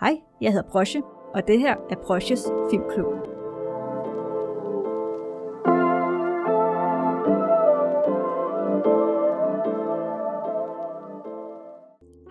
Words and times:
Hej, 0.00 0.20
jeg 0.40 0.52
hedder 0.52 0.68
Brosje, 0.70 1.02
og 1.34 1.48
det 1.48 1.58
her 1.58 1.76
er 1.90 1.96
Brosjes 2.06 2.44
Filmklub. 2.70 3.06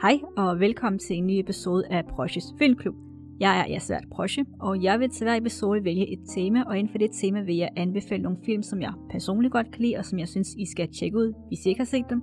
Hej 0.02 0.20
og 0.38 0.60
velkommen 0.60 1.00
til 1.00 1.16
en 1.16 1.28
ny 1.28 1.40
episode 1.40 1.88
af 1.90 2.06
Brosjes 2.06 2.46
Filmklub. 2.60 2.96
Jeg 3.39 3.59
er 3.59 3.73
Jasværd 3.73 4.04
Brosje, 4.11 4.45
og 4.59 4.84
jeg 4.84 4.99
vil 4.99 5.09
til 5.09 5.23
hver 5.23 5.36
episode 5.36 5.84
vælge 5.84 6.13
et 6.13 6.20
tema, 6.36 6.63
og 6.63 6.77
inden 6.77 6.91
for 6.91 6.97
det 6.97 7.11
tema 7.21 7.41
vil 7.41 7.55
jeg 7.55 7.70
anbefale 7.75 8.23
nogle 8.23 8.38
film, 8.45 8.63
som 8.63 8.81
jeg 8.81 8.93
personligt 9.09 9.52
godt 9.52 9.71
kan 9.71 9.81
lide, 9.81 9.97
og 9.97 10.05
som 10.05 10.20
jeg 10.20 10.27
synes, 10.27 10.54
I 10.57 10.65
skal 10.65 10.93
tjekke 10.99 11.18
ud, 11.18 11.34
hvis 11.47 11.65
I 11.65 11.70
ikke 11.70 11.81
har 11.81 11.86
set 11.86 12.05
dem. 12.09 12.21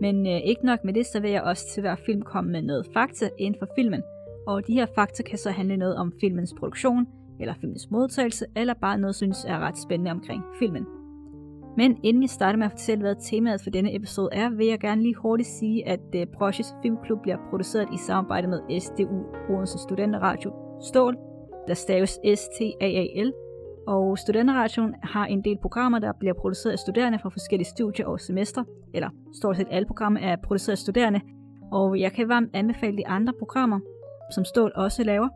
Men 0.00 0.26
øh, 0.26 0.40
ikke 0.44 0.66
nok 0.66 0.84
med 0.84 0.94
det, 0.94 1.06
så 1.06 1.20
vil 1.20 1.30
jeg 1.30 1.42
også 1.42 1.64
til 1.74 1.80
hver 1.80 1.96
film 2.06 2.22
komme 2.22 2.52
med 2.52 2.62
noget 2.62 2.86
fakta 2.94 3.28
inden 3.38 3.58
for 3.58 3.68
filmen, 3.76 4.02
og 4.46 4.66
de 4.66 4.72
her 4.72 4.86
fakta 4.94 5.22
kan 5.22 5.38
så 5.38 5.50
handle 5.50 5.76
noget 5.76 5.96
om 5.96 6.12
filmens 6.20 6.54
produktion, 6.58 7.06
eller 7.40 7.54
filmens 7.60 7.90
modtagelse, 7.90 8.46
eller 8.56 8.74
bare 8.74 8.98
noget, 8.98 9.14
synes 9.14 9.44
er 9.44 9.58
ret 9.58 9.78
spændende 9.78 10.10
omkring 10.10 10.42
filmen. 10.58 10.86
Men 11.76 11.98
inden 12.02 12.22
jeg 12.22 12.30
starter 12.30 12.58
med 12.58 12.66
at 12.66 12.72
fortælle, 12.72 13.02
hvad 13.02 13.14
temaet 13.30 13.60
for 13.62 13.70
denne 13.70 13.96
episode 13.96 14.28
er, 14.32 14.50
vil 14.50 14.66
jeg 14.66 14.80
gerne 14.80 15.02
lige 15.02 15.14
hurtigt 15.14 15.48
sige, 15.48 15.88
at 15.88 16.00
øh, 16.14 16.20
uh, 16.20 16.26
Brosjes 16.38 16.74
Filmklub 16.82 17.18
bliver 17.22 17.36
produceret 17.50 17.88
i 17.92 17.96
samarbejde 17.96 18.48
med 18.48 18.80
SDU, 18.80 19.24
Odense 19.50 19.78
Studenterradio 19.78 20.52
Stål, 20.80 21.16
der 21.68 21.74
staves 21.74 22.10
S-T-A-A-L, 22.10 23.32
og 23.86 24.18
Studenterradioen 24.18 24.94
har 25.02 25.26
en 25.26 25.44
del 25.44 25.58
programmer, 25.62 25.98
der 25.98 26.12
bliver 26.20 26.34
produceret 26.34 26.72
af 26.72 26.78
studerende 26.78 27.18
fra 27.18 27.28
forskellige 27.28 27.68
studier 27.68 28.06
og 28.06 28.20
semester, 28.20 28.64
eller 28.94 29.08
stort 29.32 29.56
set 29.56 29.66
alle 29.70 29.86
programmer 29.86 30.20
er 30.20 30.36
produceret 30.36 30.72
af 30.72 30.78
studerende, 30.78 31.20
og 31.72 32.00
jeg 32.00 32.12
kan 32.12 32.28
varmt 32.28 32.50
anbefale 32.54 32.96
de 32.96 33.06
andre 33.06 33.32
programmer, 33.38 33.80
som 34.30 34.44
Stål 34.44 34.72
også 34.74 35.04
laver. 35.04 35.28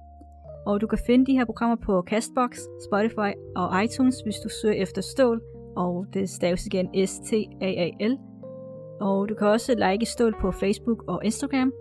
Og 0.66 0.80
du 0.80 0.86
kan 0.86 0.98
finde 1.06 1.26
de 1.26 1.32
her 1.32 1.44
programmer 1.44 1.76
på 1.76 2.04
Castbox, 2.06 2.58
Spotify 2.88 3.30
og 3.56 3.84
iTunes, 3.84 4.20
hvis 4.20 4.36
du 4.44 4.48
søger 4.62 4.82
efter 4.82 5.02
Stål, 5.02 5.42
og 5.76 6.06
det 6.14 6.30
staves 6.30 6.66
igen 6.66 7.06
S-T-A-A-L. 7.06 8.18
Og 9.00 9.28
du 9.28 9.34
kan 9.34 9.46
også 9.46 9.90
like 9.90 10.06
Stål 10.06 10.34
på 10.40 10.50
Facebook 10.50 11.04
og 11.08 11.24
Instagram. 11.24 11.72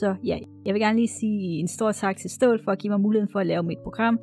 Så 0.00 0.14
ja, 0.24 0.38
jeg 0.64 0.74
vil 0.74 0.82
gerne 0.82 0.98
lige 0.98 1.08
sige 1.08 1.58
en 1.60 1.68
stor 1.68 1.92
tak 1.92 2.16
til 2.16 2.30
Stål 2.30 2.64
for 2.64 2.72
at 2.72 2.78
give 2.78 2.90
mig 2.90 3.00
muligheden 3.00 3.32
for 3.32 3.40
at 3.40 3.46
lave 3.46 3.62
mit 3.62 3.78
program. 3.78 4.18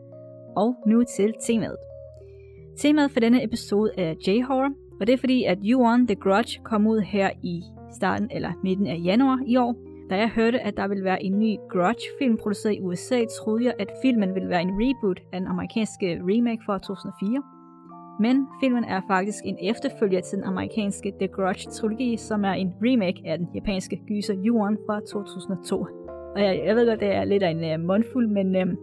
Og 0.55 0.75
nu 0.87 1.03
til 1.17 1.33
temaet. 1.47 1.77
Temaet 2.77 3.11
for 3.11 3.19
denne 3.19 3.43
episode 3.43 3.91
er 3.97 4.13
J-horror, 4.27 4.69
og 4.99 5.07
det 5.07 5.13
er 5.13 5.17
fordi, 5.17 5.43
at 5.43 5.57
You 5.63 5.81
Won 5.81 6.07
The 6.07 6.15
Grudge 6.15 6.61
kom 6.63 6.87
ud 6.87 6.99
her 6.99 7.29
i 7.43 7.61
starten 7.95 8.29
eller 8.31 8.51
midten 8.63 8.87
af 8.87 9.01
januar 9.03 9.39
i 9.47 9.57
år. 9.57 9.75
Da 10.09 10.15
jeg 10.17 10.29
hørte, 10.29 10.59
at 10.59 10.77
der 10.77 10.87
ville 10.87 11.03
være 11.03 11.23
en 11.23 11.39
ny 11.39 11.57
Grudge-film 11.71 12.37
produceret 12.37 12.75
i 12.75 12.81
USA, 12.81 13.19
troede 13.39 13.65
jeg, 13.65 13.73
at 13.79 13.89
filmen 14.01 14.35
ville 14.35 14.49
være 14.49 14.61
en 14.61 14.73
reboot 14.81 15.19
af 15.33 15.39
den 15.39 15.47
amerikanske 15.47 16.21
remake 16.29 16.61
fra 16.65 16.77
2004. 16.77 17.43
Men 18.19 18.47
filmen 18.61 18.83
er 18.83 19.01
faktisk 19.07 19.39
en 19.45 19.57
efterfølger 19.61 20.21
til 20.21 20.37
den 20.37 20.45
amerikanske 20.45 21.13
The 21.19 21.27
Grudge-trilogi, 21.27 22.17
som 22.17 22.45
er 22.45 22.51
en 22.53 22.73
remake 22.85 23.21
af 23.25 23.37
den 23.37 23.47
japanske 23.55 24.01
gyser 24.07 24.35
Yuan 24.45 24.77
fra 24.85 24.99
2002. 24.99 25.87
Og 26.35 26.41
jeg, 26.41 26.63
jeg 26.65 26.75
ved 26.75 26.87
godt, 26.87 26.99
det 26.99 27.15
er 27.15 27.23
lidt 27.23 27.43
af 27.43 27.49
en 27.49 27.81
uh, 27.81 27.87
mundfuld, 27.87 28.27
men 28.27 28.47
uh, 28.55 28.73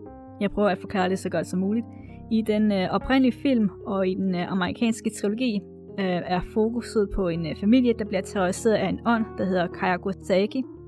jeg 0.40 0.50
prøver 0.50 0.68
at 0.68 0.78
forklare 0.78 1.08
det 1.08 1.18
så 1.18 1.30
godt 1.30 1.46
som 1.46 1.60
muligt. 1.60 1.86
I 2.30 2.42
den 2.42 2.72
uh, 2.72 2.94
oprindelige 2.96 3.40
film 3.42 3.70
og 3.86 4.08
i 4.08 4.14
den 4.14 4.34
uh, 4.34 4.52
amerikanske 4.52 5.10
trilogi 5.10 5.60
uh, 5.98 6.04
er 6.04 6.40
fokuset 6.54 7.08
på 7.14 7.28
en 7.28 7.40
uh, 7.40 7.56
familie, 7.60 7.92
der 7.98 8.04
bliver 8.04 8.22
terroriseret 8.22 8.74
af 8.74 8.88
en 8.88 9.00
ånd, 9.06 9.24
der 9.38 9.44
hedder 9.44 9.66
Kayagosaki, 9.66 10.58
Øh, 10.58 10.81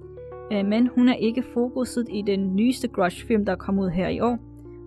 Øh, 0.52 0.66
men 0.66 0.86
hun 0.86 1.08
er 1.08 1.14
ikke 1.14 1.42
fokuset 1.42 2.06
i 2.10 2.22
den 2.26 2.56
nyeste 2.56 2.88
Grudge-film, 2.88 3.44
der 3.44 3.52
er 3.52 3.56
kommet 3.56 3.84
ud 3.84 3.90
her 3.90 4.08
i 4.08 4.20
år. 4.20 4.38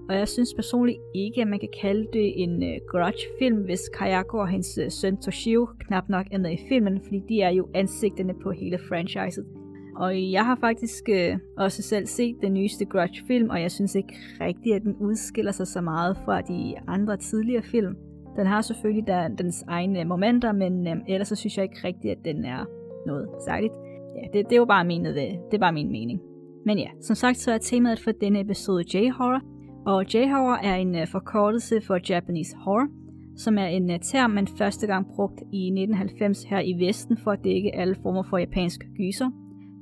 Og 0.10 0.16
jeg 0.16 0.28
synes 0.28 0.54
personligt 0.54 0.98
ikke, 1.16 1.42
at 1.42 1.48
man 1.48 1.60
kan 1.60 1.70
kalde 1.82 2.08
det 2.14 2.44
en 2.44 2.64
øh, 2.64 2.80
Grudge-film, 2.92 3.58
hvis 3.58 3.90
Kayako 3.94 4.38
og 4.38 4.48
hendes 4.48 4.78
øh, 4.78 4.92
søn 4.92 5.18
Toshio 5.18 5.68
knap 5.80 6.10
nok 6.10 6.26
er 6.32 6.38
med 6.38 6.52
i 6.52 6.60
filmen, 6.70 7.02
fordi 7.04 7.22
de 7.30 7.42
er 7.42 7.50
jo 7.50 7.68
ansigterne 7.76 8.34
på 8.44 8.52
hele 8.52 8.80
franchiset. 8.90 9.46
Og 9.96 10.32
jeg 10.32 10.46
har 10.46 10.58
faktisk 10.62 11.10
også 11.58 11.82
selv 11.82 12.06
set 12.06 12.36
den 12.42 12.54
nyeste 12.54 12.86
Grudge-film, 12.86 13.50
og 13.50 13.62
jeg 13.62 13.72
synes 13.72 13.96
ikke 13.96 14.14
rigtigt, 14.42 14.76
at 14.76 14.82
den 14.82 14.96
udskiller 14.96 15.52
sig 15.52 15.68
så 15.68 15.82
meget 15.82 16.18
fra 16.26 16.42
de 16.42 16.76
andre 16.88 17.18
tidligere 17.18 17.64
film. 17.64 17.96
Den 18.36 18.48
har 18.48 18.62
selvfølgelig 18.62 19.08
der, 19.08 19.28
dens 19.28 19.64
egne 19.68 20.06
momenter, 20.06 20.52
men 20.52 20.88
ellers 21.08 21.28
så 21.28 21.36
synes 21.36 21.58
jeg 21.58 21.64
ikke 21.64 21.88
rigtigt, 21.88 22.12
at 22.12 22.26
den 22.26 22.46
er 22.46 22.66
noget 23.08 23.30
særligt 23.48 23.74
ja, 24.18 24.28
det, 24.34 24.46
det 24.46 24.52
er 24.52 24.58
jo 24.58 24.66
bare 24.66 24.86
min, 24.86 25.06
det, 25.06 25.12
øh, 25.12 25.34
det 25.52 25.54
er 25.54 25.58
bare 25.58 25.74
min 25.74 25.92
mening. 25.92 26.22
Men 26.66 26.80
ja, 26.80 26.90
som 27.02 27.16
sagt 27.16 27.38
så 27.38 27.52
er 27.52 27.58
temaet 27.58 28.00
for 28.00 28.12
denne 28.12 28.40
episode 28.40 28.84
J-horror, 28.94 29.42
og 29.86 30.14
J-horror 30.14 30.58
er 30.64 30.76
en 30.76 30.96
uh, 30.96 31.08
forkortelse 31.08 31.82
for 31.82 32.00
Japanese 32.10 32.56
horror, 32.58 32.88
som 33.38 33.58
er 33.58 33.66
en 33.66 33.90
uh, 33.90 33.96
term, 34.02 34.30
man 34.30 34.48
første 34.48 34.88
gang 34.88 35.08
brugt 35.16 35.42
i 35.54 35.68
1990 35.68 36.44
her 36.44 36.60
i 36.60 36.74
Vesten 36.86 37.18
for 37.18 37.32
at 37.32 37.44
dække 37.44 37.76
alle 37.76 37.96
former 37.96 38.24
for 38.24 38.38
japansk 38.38 38.82
gyser. 38.98 39.30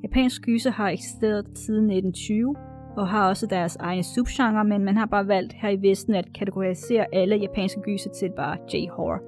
Japansk 0.03 0.41
gyser 0.41 0.71
har 0.71 0.89
eksisteret 0.89 1.45
siden 1.55 1.91
1920, 1.91 2.55
og 2.97 3.07
har 3.07 3.29
også 3.29 3.47
deres 3.47 3.75
egne 3.75 4.03
subgenre, 4.03 4.65
men 4.65 4.85
man 4.85 4.97
har 4.97 5.05
bare 5.05 5.27
valgt 5.27 5.53
her 5.53 5.69
i 5.69 5.81
Vesten 5.89 6.15
at 6.15 6.33
kategorisere 6.33 7.05
alle 7.13 7.35
japanske 7.35 7.81
gyser 7.81 8.09
til 8.09 8.29
bare 8.37 8.57
J-horror. 8.73 9.19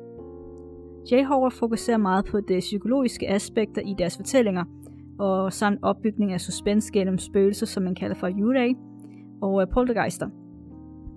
J-horror 1.12 1.50
fokuserer 1.50 1.98
meget 1.98 2.26
på 2.26 2.40
det 2.40 2.60
psykologiske 2.60 3.30
aspekter 3.30 3.82
i 3.82 3.96
deres 3.98 4.18
fortællinger, 4.18 4.64
og 5.20 5.54
samt 5.54 5.80
opbygning 5.82 6.34
af 6.34 6.42
suspens 6.42 6.92
gennem 6.92 7.18
spøgelser, 7.18 7.66
som 7.66 7.84
man 7.84 7.96
kalder 7.96 8.16
for 8.16 8.30
yurei, 8.40 8.76
og 9.42 9.62
øh, 9.62 9.68
poltergeister. 9.74 10.30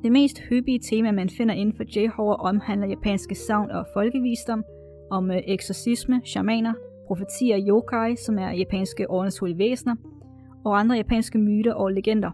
Det 0.03 0.12
mest 0.12 0.38
hyppige 0.38 0.78
tema, 0.91 1.11
man 1.11 1.28
finder 1.28 1.55
inden 1.55 1.77
for 1.77 1.84
J-horror, 1.97 2.34
omhandler 2.34 2.87
japanske 2.87 3.34
savn 3.34 3.71
og 3.71 3.87
folkevisdom, 3.94 4.65
om 5.10 5.31
øh, 5.31 5.37
eksorcisme, 5.47 6.21
shamaner, 6.25 6.75
profetier 7.06 7.56
og 7.56 7.62
yokai, 7.69 8.16
som 8.16 8.39
er 8.39 8.50
japanske 8.50 9.10
overnaturlige 9.10 9.59
væsener, 9.59 9.94
og 10.65 10.81
andre 10.81 10.97
japanske 10.97 11.39
myter 11.39 11.75
og 11.75 11.93
legender. 11.93 12.31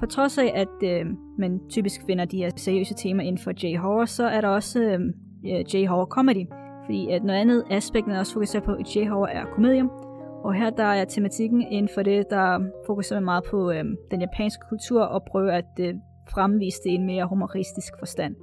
På 0.00 0.06
trods 0.06 0.38
af, 0.38 0.52
at 0.54 0.90
øh, 0.90 1.06
man 1.38 1.60
typisk 1.68 2.00
finder 2.06 2.24
de 2.24 2.36
her 2.36 2.50
seriøse 2.56 2.94
temaer 2.94 3.26
inden 3.26 3.42
for 3.42 3.52
J-horror, 3.66 4.04
så 4.04 4.24
er 4.26 4.40
der 4.40 4.48
også 4.48 4.82
øh, 4.82 5.00
J-horror 5.74 6.04
comedy, 6.04 6.46
fordi 6.84 7.10
at 7.10 7.24
noget 7.24 7.40
andet 7.40 7.64
aspekt, 7.70 8.06
man 8.06 8.16
også 8.16 8.32
fokuserer 8.32 8.62
på 8.62 8.74
i 8.74 8.98
J-horror, 8.98 9.26
er 9.26 9.44
komedier, 9.54 10.07
og 10.44 10.54
her 10.54 10.70
der 10.70 10.84
er 10.84 11.04
tematikken 11.04 11.60
inden 11.60 11.90
for 11.94 12.02
det, 12.02 12.30
der 12.30 12.60
fokuserer 12.86 13.20
meget 13.20 13.44
på 13.44 13.70
øh, 13.70 13.84
den 14.10 14.20
japanske 14.20 14.62
kultur 14.68 15.02
og 15.02 15.22
prøver 15.24 15.52
at 15.52 15.80
øh, 15.80 15.94
fremvise 16.30 16.78
det 16.84 16.90
i 16.90 16.94
en 16.94 17.06
mere 17.06 17.26
humoristisk 17.26 17.92
forstand. 17.98 18.34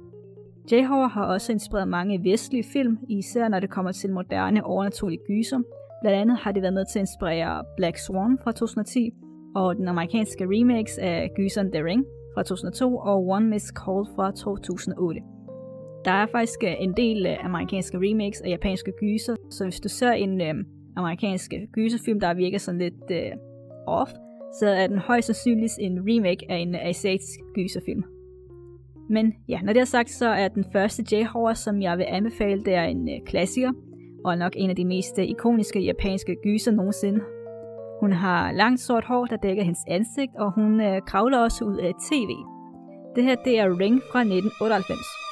J-horror 0.72 1.08
har 1.08 1.24
også 1.24 1.52
inspireret 1.52 1.88
mange 1.88 2.24
vestlige 2.24 2.64
film, 2.72 2.98
især 3.08 3.48
når 3.48 3.60
det 3.60 3.70
kommer 3.70 3.92
til 3.92 4.12
moderne 4.12 4.64
overnaturlige 4.64 5.20
gyser. 5.26 5.58
Blandt 6.02 6.18
andet 6.18 6.36
har 6.36 6.52
det 6.52 6.62
været 6.62 6.74
med 6.74 6.84
til 6.84 6.98
at 6.98 7.02
inspirere 7.02 7.64
Black 7.76 7.98
Swan 7.98 8.38
fra 8.42 8.52
2010, 8.52 9.10
og 9.54 9.76
den 9.76 9.88
amerikanske 9.88 10.44
remakes 10.44 10.98
af 10.98 11.30
gyseren 11.36 11.72
The 11.72 11.84
Ring 11.84 12.04
fra 12.34 12.42
2002 12.42 12.96
og 12.96 13.26
One 13.26 13.46
Miss 13.46 13.66
Call 13.66 14.06
fra 14.16 14.30
2008. 14.30 15.20
Der 16.04 16.12
er 16.12 16.26
faktisk 16.32 16.64
øh, 16.64 16.74
en 16.80 16.92
del 16.96 17.26
øh, 17.26 17.44
amerikanske 17.44 17.98
remakes 17.98 18.40
af 18.40 18.48
japanske 18.48 18.92
gyser, 19.00 19.36
så 19.50 19.64
hvis 19.64 19.80
du 19.80 19.88
ser 19.88 20.12
en 20.12 20.40
øh, 20.40 20.54
amerikanske 20.96 21.68
gyserfilm, 21.72 22.20
der 22.20 22.34
virker 22.34 22.58
sådan 22.58 22.80
lidt 22.80 23.10
øh, 23.10 23.32
off, 23.86 24.10
så 24.60 24.68
er 24.68 24.86
den 24.86 24.98
højst 24.98 25.26
sandsynligt 25.26 25.72
en 25.80 25.98
remake 26.00 26.46
af 26.50 26.56
en 26.56 26.74
asiatisk 26.74 27.40
gyserfilm. 27.54 28.04
Men 29.10 29.34
ja, 29.48 29.60
når 29.62 29.72
det 29.72 29.80
er 29.80 29.84
sagt, 29.84 30.10
så 30.10 30.28
er 30.28 30.48
den 30.48 30.64
første 30.72 31.04
J-horror, 31.12 31.52
som 31.52 31.82
jeg 31.82 31.98
vil 31.98 32.06
anbefale, 32.08 32.64
det 32.64 32.74
er 32.74 32.84
en 32.84 33.08
øh, 33.08 33.26
klassiker, 33.26 33.72
og 34.24 34.38
nok 34.38 34.52
en 34.56 34.70
af 34.70 34.76
de 34.76 34.84
mest 34.84 35.18
øh, 35.18 35.24
ikoniske 35.24 35.80
japanske 35.80 36.36
gyser 36.42 36.72
nogensinde. 36.72 37.20
Hun 38.00 38.12
har 38.12 38.52
langt 38.52 38.80
sort 38.80 39.04
hår, 39.04 39.24
der 39.24 39.36
dækker 39.36 39.62
hendes 39.62 39.84
ansigt, 39.88 40.32
og 40.38 40.52
hun 40.54 40.80
øh, 40.80 41.02
kravler 41.06 41.38
også 41.38 41.64
ud 41.64 41.76
af 41.76 41.92
tv. 42.10 42.30
Det 43.16 43.24
her, 43.24 43.34
det 43.44 43.58
er 43.58 43.80
Ring 43.80 44.02
fra 44.12 44.20
1998. 44.20 45.25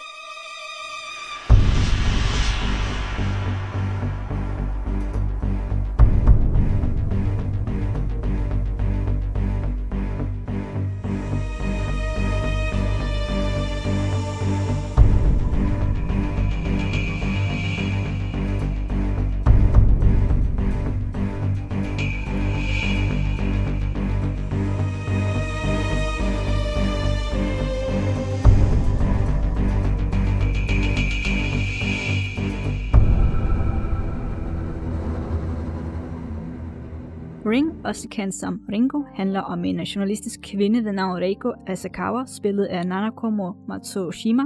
også 37.84 38.08
kendt 38.08 38.34
som 38.34 38.60
Ringo, 38.72 39.02
handler 39.14 39.40
om 39.40 39.64
en 39.64 39.74
nationalistisk 39.74 40.40
kvinde 40.42 40.84
ved 40.84 40.92
navn 40.92 41.16
Reiko 41.16 41.52
Asakawa, 41.66 42.24
spillet 42.26 42.64
af 42.64 42.86
Nanakomo 42.86 43.52
Matsushima, 43.68 44.42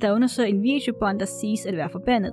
der 0.00 0.12
undersøger 0.12 0.48
en 0.48 0.62
videobånd, 0.62 1.20
der 1.20 1.26
siges 1.40 1.66
at 1.66 1.76
være 1.76 1.88
forbandet. 1.92 2.32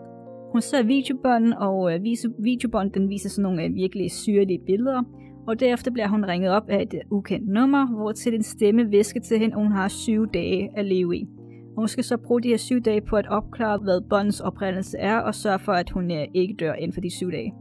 Hun 0.52 0.62
ser 0.62 0.84
videobånden, 0.84 1.54
og 1.54 1.94
øh, 1.94 2.04
videobånden 2.44 2.94
den 2.94 3.10
viser 3.10 3.30
sådan 3.30 3.44
nogle 3.44 3.64
øh, 3.64 3.76
virkelig 3.76 4.12
syrlige 4.12 4.60
billeder, 4.66 5.04
og 5.48 5.60
derefter 5.60 5.92
bliver 5.92 6.08
hun 6.08 6.26
ringet 6.26 6.52
op 6.52 6.70
af 6.70 6.82
et 6.82 6.94
øh, 6.94 7.02
ukendt 7.12 7.48
nummer, 7.48 7.88
hvor 7.88 8.12
til 8.12 8.34
en 8.34 8.44
stemme 8.44 8.90
visker 8.90 9.20
til 9.20 9.40
hende, 9.40 9.56
at 9.56 9.62
hun 9.62 9.72
har 9.72 9.88
syv 9.88 10.28
dage 10.28 10.70
at 10.78 10.86
leve 10.86 11.18
i. 11.18 11.28
Og 11.76 11.82
hun 11.82 11.88
skal 11.88 12.04
så 12.04 12.18
bruge 12.18 12.42
de 12.42 12.48
her 12.48 12.58
syv 12.58 12.82
dage 12.82 13.02
på 13.02 13.16
at 13.16 13.28
opklare, 13.28 13.78
hvad 13.78 14.02
båndens 14.10 14.40
oprindelse 14.40 14.98
er, 14.98 15.18
og 15.18 15.36
sørge 15.36 15.60
for, 15.60 15.72
at 15.72 15.90
hun 15.90 16.12
øh, 16.12 16.28
ikke 16.34 16.56
dør 16.60 16.74
inden 16.74 16.94
for 16.94 17.02
de 17.02 17.16
syv 17.16 17.32
dage. 17.32 17.54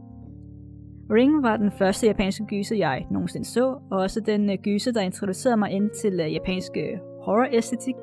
Ring 1.11 1.43
var 1.43 1.57
den 1.57 1.71
første 1.71 2.07
japanske 2.07 2.45
gyser, 2.45 2.75
jeg 2.75 3.05
nogensinde 3.11 3.47
så, 3.47 3.65
og 3.91 3.99
også 3.99 4.19
den 4.19 4.49
øh, 4.49 4.57
gyser, 4.63 4.91
der 4.91 5.01
introducerede 5.01 5.57
mig 5.57 5.71
ind 5.71 5.89
til 5.89 6.19
øh, 6.19 6.33
japanske 6.33 6.99
horror-æstetik. 7.21 7.95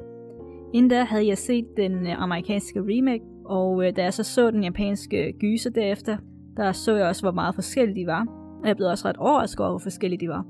Inden 0.75 0.91
da 0.91 1.05
havde 1.05 1.27
jeg 1.27 1.39
set 1.39 1.67
den 1.77 2.07
øh, 2.07 2.23
amerikanske 2.23 2.81
remake, 2.81 3.25
og 3.45 3.97
da 3.97 4.03
jeg 4.03 4.15
så 4.15 4.23
så 4.23 4.51
den 4.51 4.65
japanske 4.65 5.33
gyser 5.41 5.71
derefter, 5.71 6.17
der 6.57 6.73
så 6.73 6.97
jeg 6.97 7.07
også, 7.07 7.23
hvor 7.23 7.33
meget 7.33 7.55
forskellige 7.55 8.03
de 8.03 8.07
var. 8.07 8.27
Og 8.63 8.69
jeg 8.69 8.77
blev 8.77 8.89
også 8.89 9.09
ret 9.09 9.17
overrasket 9.17 9.61
over, 9.61 9.71
hvor 9.71 9.79
forskellige 9.79 10.21
de 10.21 10.29
var. 10.29 10.47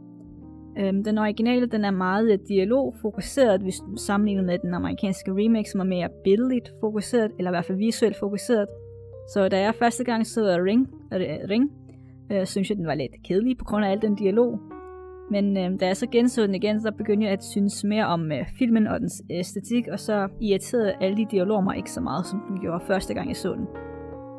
Um, 0.88 1.04
den 1.04 1.18
originale 1.18 1.66
den 1.66 1.84
er 1.84 1.90
meget 1.90 2.48
dialogfokuseret, 2.48 3.60
hvis 3.60 3.78
du 3.78 3.96
sammenligner 3.96 4.42
med 4.42 4.58
den 4.58 4.74
amerikanske 4.74 5.30
remake, 5.30 5.70
som 5.70 5.80
er 5.80 5.84
mere 5.84 6.08
billedligt 6.24 6.68
fokuseret, 6.80 7.30
eller 7.38 7.50
i 7.50 7.54
hvert 7.54 7.64
fald 7.64 7.78
visuelt 7.78 8.16
fokuseret. 8.16 8.66
Så 9.32 9.48
da 9.48 9.60
jeg 9.60 9.74
første 9.74 10.04
gang 10.04 10.26
så 10.26 10.40
Ring, 10.40 10.88
Ring 11.50 11.70
øh, 12.32 12.46
synes 12.46 12.70
jeg, 12.70 12.78
den 12.78 12.86
var 12.86 12.94
lidt 12.94 13.12
kedelig 13.24 13.58
på 13.58 13.64
grund 13.64 13.84
af 13.84 13.90
al 13.90 14.02
den 14.02 14.14
dialog. 14.14 14.58
Men 15.30 15.56
øh, 15.56 15.80
da 15.80 15.86
jeg 15.86 15.96
så 15.96 16.06
genså 16.06 16.42
den 16.42 16.54
igen, 16.54 16.80
så 16.80 16.92
begyndte 16.92 17.24
jeg 17.24 17.32
at 17.32 17.44
synes 17.44 17.84
mere 17.84 18.06
om 18.06 18.32
øh, 18.32 18.46
filmen 18.58 18.86
og 18.86 19.00
dens 19.00 19.22
æstetik, 19.30 19.88
og 19.88 20.00
så 20.00 20.28
irriterede 20.40 20.94
alle 21.00 21.16
de 21.16 21.26
dialoger 21.30 21.60
mig 21.60 21.76
ikke 21.76 21.90
så 21.90 22.00
meget, 22.00 22.26
som 22.26 22.42
den 22.48 22.60
gjorde 22.60 22.84
første 22.86 23.14
gang 23.14 23.28
jeg 23.28 23.36
så 23.36 23.54
den. 23.54 23.66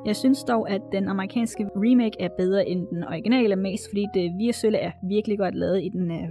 Jeg 0.05 0.15
synes 0.15 0.43
dog, 0.43 0.69
at 0.69 0.81
den 0.91 1.07
amerikanske 1.07 1.69
remake 1.75 2.17
er 2.19 2.29
bedre 2.37 2.67
end 2.69 2.87
den 2.87 3.03
originale, 3.03 3.55
mest 3.55 3.89
fordi 3.89 4.05
det 4.13 4.31
visuelle 4.37 4.77
er 4.77 4.91
virkelig 5.09 5.37
godt 5.37 5.55
lavet 5.55 5.83
i 5.83 5.89
den, 5.89 6.11
øh, 6.11 6.29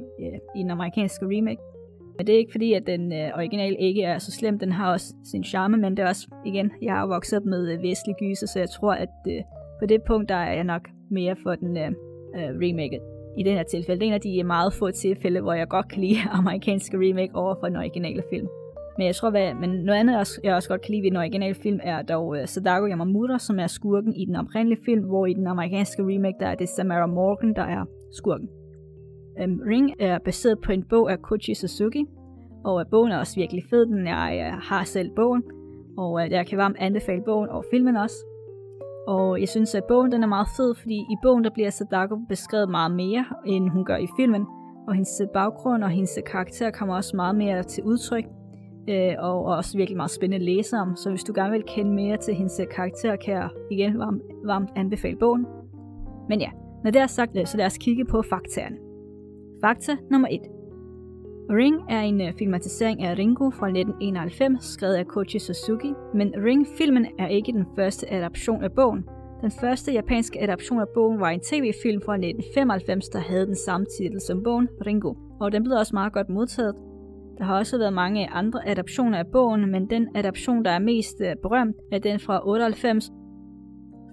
i 0.56 0.62
den 0.62 0.70
amerikanske 0.70 1.26
remake. 1.26 1.62
Men 2.16 2.26
det 2.26 2.34
er 2.34 2.38
ikke 2.38 2.52
fordi, 2.52 2.72
at 2.72 2.86
den 2.86 3.12
øh, 3.12 3.30
originale 3.34 3.76
ikke 3.76 4.02
er 4.02 4.18
så 4.18 4.32
slem. 4.32 4.58
Den 4.58 4.72
har 4.72 4.92
også 4.92 5.14
sin 5.24 5.44
charme, 5.44 5.76
men 5.76 5.96
det 5.96 6.02
er 6.02 6.08
også, 6.08 6.28
igen, 6.46 6.70
jeg 6.82 6.94
har 6.94 7.06
vokset 7.06 7.38
op 7.38 7.44
med 7.44 7.72
øh, 7.72 7.82
vestlige 7.82 8.16
gyser, 8.18 8.46
så 8.46 8.58
jeg 8.58 8.70
tror, 8.70 8.92
at 8.92 9.14
øh, 9.28 9.42
på 9.80 9.86
det 9.86 10.02
punkt, 10.06 10.28
der 10.28 10.34
er 10.34 10.54
jeg 10.54 10.64
nok 10.64 10.88
mere 11.12 11.36
for 11.42 11.54
den 11.54 11.76
øh, 11.76 11.90
øh 12.36 12.50
remake 12.64 13.00
i 13.38 13.42
den 13.42 13.56
her 13.56 13.62
tilfælde. 13.62 14.00
Det 14.00 14.06
er 14.06 14.08
en 14.08 14.14
af 14.14 14.20
de 14.20 14.38
øh, 14.38 14.46
meget 14.46 14.72
få 14.74 14.90
tilfælde, 14.90 15.40
hvor 15.40 15.52
jeg 15.52 15.68
godt 15.68 15.88
kan 15.88 16.00
lide 16.00 16.16
amerikanske 16.40 16.96
remake 16.96 17.34
over 17.34 17.54
for 17.60 17.66
den 17.66 17.76
originale 17.76 18.22
film. 18.30 18.48
Men 18.98 19.06
jeg 19.06 19.16
tror, 19.16 19.30
hvad, 19.30 19.54
men 19.54 19.70
noget 19.70 20.00
andet, 20.00 20.40
jeg 20.44 20.54
også 20.54 20.68
godt 20.68 20.80
kan 20.80 20.90
lide 20.90 21.02
ved 21.02 21.10
den 21.10 21.16
originale 21.16 21.54
film, 21.54 21.80
er 21.82 22.02
dog 22.02 22.26
uh, 22.26 22.44
Sadako 22.44 22.86
Yamamoto, 22.86 23.38
som 23.38 23.58
er 23.58 23.66
skurken 23.66 24.14
i 24.14 24.24
den 24.24 24.36
oprindelige 24.36 24.80
film, 24.84 25.04
hvor 25.04 25.26
i 25.26 25.32
den 25.32 25.46
amerikanske 25.46 26.02
remake, 26.02 26.36
der 26.40 26.46
er 26.46 26.54
det 26.54 26.68
Samara 26.68 27.06
Morgan, 27.06 27.54
der 27.54 27.62
er 27.62 27.84
skurken. 28.12 28.48
Um, 29.44 29.60
Ring 29.66 29.92
er 29.98 30.18
baseret 30.18 30.58
på 30.64 30.72
en 30.72 30.84
bog 30.84 31.12
af 31.12 31.18
Koji 31.18 31.54
Suzuki, 31.54 32.04
og 32.64 32.74
uh, 32.74 32.82
bogen 32.90 33.12
er 33.12 33.18
også 33.18 33.36
virkelig 33.36 33.64
fed. 33.70 33.86
Den 33.86 34.06
jeg 34.06 34.52
uh, 34.52 34.58
har 34.62 34.84
selv 34.84 35.10
bogen, 35.16 35.42
og 35.98 36.12
uh, 36.12 36.30
jeg 36.30 36.46
kan 36.46 36.58
varmt 36.58 36.76
anbefale 36.78 37.22
bogen 37.26 37.48
og 37.48 37.64
filmen 37.70 37.96
også. 37.96 38.16
Og 39.06 39.40
jeg 39.40 39.48
synes, 39.48 39.74
at 39.74 39.84
bogen 39.84 40.12
den 40.12 40.22
er 40.22 40.26
meget 40.26 40.48
fed, 40.56 40.74
fordi 40.74 40.94
i 40.94 41.16
bogen 41.22 41.44
der 41.44 41.50
bliver 41.50 41.70
Sadako 41.70 42.16
beskrevet 42.28 42.68
meget 42.68 42.90
mere, 42.90 43.24
end 43.46 43.68
hun 43.68 43.84
gør 43.84 43.96
i 43.96 44.06
filmen. 44.16 44.46
Og 44.88 44.94
hendes 44.94 45.20
øh, 45.22 45.28
baggrund 45.34 45.84
og 45.84 45.90
hendes 45.90 46.18
øh, 46.18 46.24
karakter 46.24 46.70
kommer 46.70 46.94
også 46.94 47.16
meget 47.16 47.34
mere 47.34 47.62
til 47.62 47.84
udtryk. 47.84 48.24
Øh, 48.88 49.14
og, 49.18 49.44
og 49.44 49.56
også 49.56 49.76
virkelig 49.76 49.96
meget 49.96 50.10
spændende 50.10 50.36
at 50.36 50.54
læse 50.54 50.76
om. 50.76 50.96
Så 50.96 51.10
hvis 51.10 51.24
du 51.24 51.32
gerne 51.34 51.52
vil 51.52 51.62
kende 51.66 51.92
mere 51.92 52.16
til 52.16 52.34
hendes 52.34 52.60
øh, 52.60 52.66
karakter, 52.66 53.16
kan 53.16 53.34
jeg 53.34 53.48
igen 53.70 53.98
varmt, 53.98 54.22
varmt 54.44 54.70
anbefale 54.76 55.16
bogen. 55.16 55.46
Men 56.28 56.40
ja, 56.40 56.50
når 56.84 56.90
det 56.90 57.00
er 57.00 57.06
sagt, 57.06 57.48
så 57.48 57.56
lad 57.56 57.66
os 57.66 57.78
kigge 57.78 58.04
på 58.04 58.22
faktaerne. 58.22 58.76
Fakta 59.64 59.96
nummer 60.10 60.28
1. 60.28 60.40
Ring 61.50 61.76
er 61.90 62.00
en 62.00 62.20
øh, 62.20 62.32
filmatisering 62.38 63.02
af 63.02 63.18
Ringo 63.18 63.50
fra 63.50 63.66
1991, 63.66 64.64
skrevet 64.64 64.94
af 64.94 65.06
Koji 65.06 65.38
Suzuki, 65.38 65.92
men 66.14 66.34
Ring-filmen 66.36 67.06
er 67.18 67.26
ikke 67.26 67.52
den 67.52 67.66
første 67.76 68.12
adaption 68.12 68.64
af 68.64 68.72
bogen. 68.72 69.04
Den 69.40 69.50
første 69.50 69.92
japanske 69.92 70.42
adaption 70.42 70.80
af 70.80 70.88
bogen 70.94 71.20
var 71.20 71.28
en 71.28 71.40
tv-film 71.40 72.02
fra 72.04 72.14
1995, 72.14 73.08
der 73.08 73.18
havde 73.18 73.46
den 73.46 73.56
samme 73.56 73.86
titel 73.98 74.20
som 74.20 74.42
bogen, 74.42 74.68
Ringo, 74.86 75.14
og 75.40 75.52
den 75.52 75.62
blev 75.62 75.76
også 75.76 75.96
meget 75.96 76.12
godt 76.12 76.28
modtaget. 76.28 76.74
Der 77.38 77.44
har 77.44 77.58
også 77.58 77.78
været 77.78 77.92
mange 77.92 78.30
andre 78.30 78.68
adaptioner 78.68 79.18
af 79.18 79.26
bogen, 79.32 79.70
men 79.70 79.90
den 79.90 80.08
adaption, 80.14 80.64
der 80.64 80.70
er 80.70 80.78
mest 80.78 81.20
øh, 81.20 81.36
berømt, 81.42 81.76
er 81.92 81.98
den 81.98 82.20
fra 82.20 82.48
98. 82.48 83.10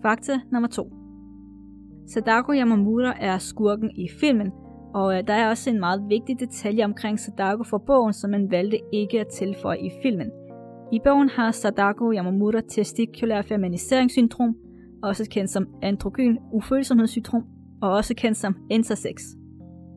Fakta 0.01 0.39
nummer 0.51 0.69
2. 0.69 0.91
Sadako 2.07 2.53
Yamamura 2.53 3.13
er 3.19 3.37
skurken 3.37 3.91
i 3.95 4.07
filmen, 4.19 4.51
og 4.93 5.17
øh, 5.17 5.27
der 5.27 5.33
er 5.33 5.49
også 5.49 5.69
en 5.69 5.79
meget 5.79 6.03
vigtig 6.09 6.39
detalje 6.39 6.85
omkring 6.85 7.19
Sadako 7.19 7.63
fra 7.63 7.77
bogen, 7.77 8.13
som 8.13 8.29
man 8.29 8.51
valgte 8.51 8.79
ikke 8.93 9.19
at 9.19 9.27
tilføje 9.27 9.79
i 9.79 9.91
filmen. 10.01 10.31
I 10.91 10.99
bogen 11.03 11.29
har 11.29 11.51
Sadako 11.51 12.13
Yamamura 12.13 12.61
testikulær 12.69 13.41
feminiseringssyndrom, 13.41 14.55
også 15.03 15.27
kendt 15.31 15.49
som 15.49 15.67
androgyn 15.81 16.37
ufølsomhedssyndrom, 16.53 17.43
og 17.81 17.91
også 17.91 18.13
kendt 18.15 18.37
som 18.37 18.55
intersex. 18.69 19.21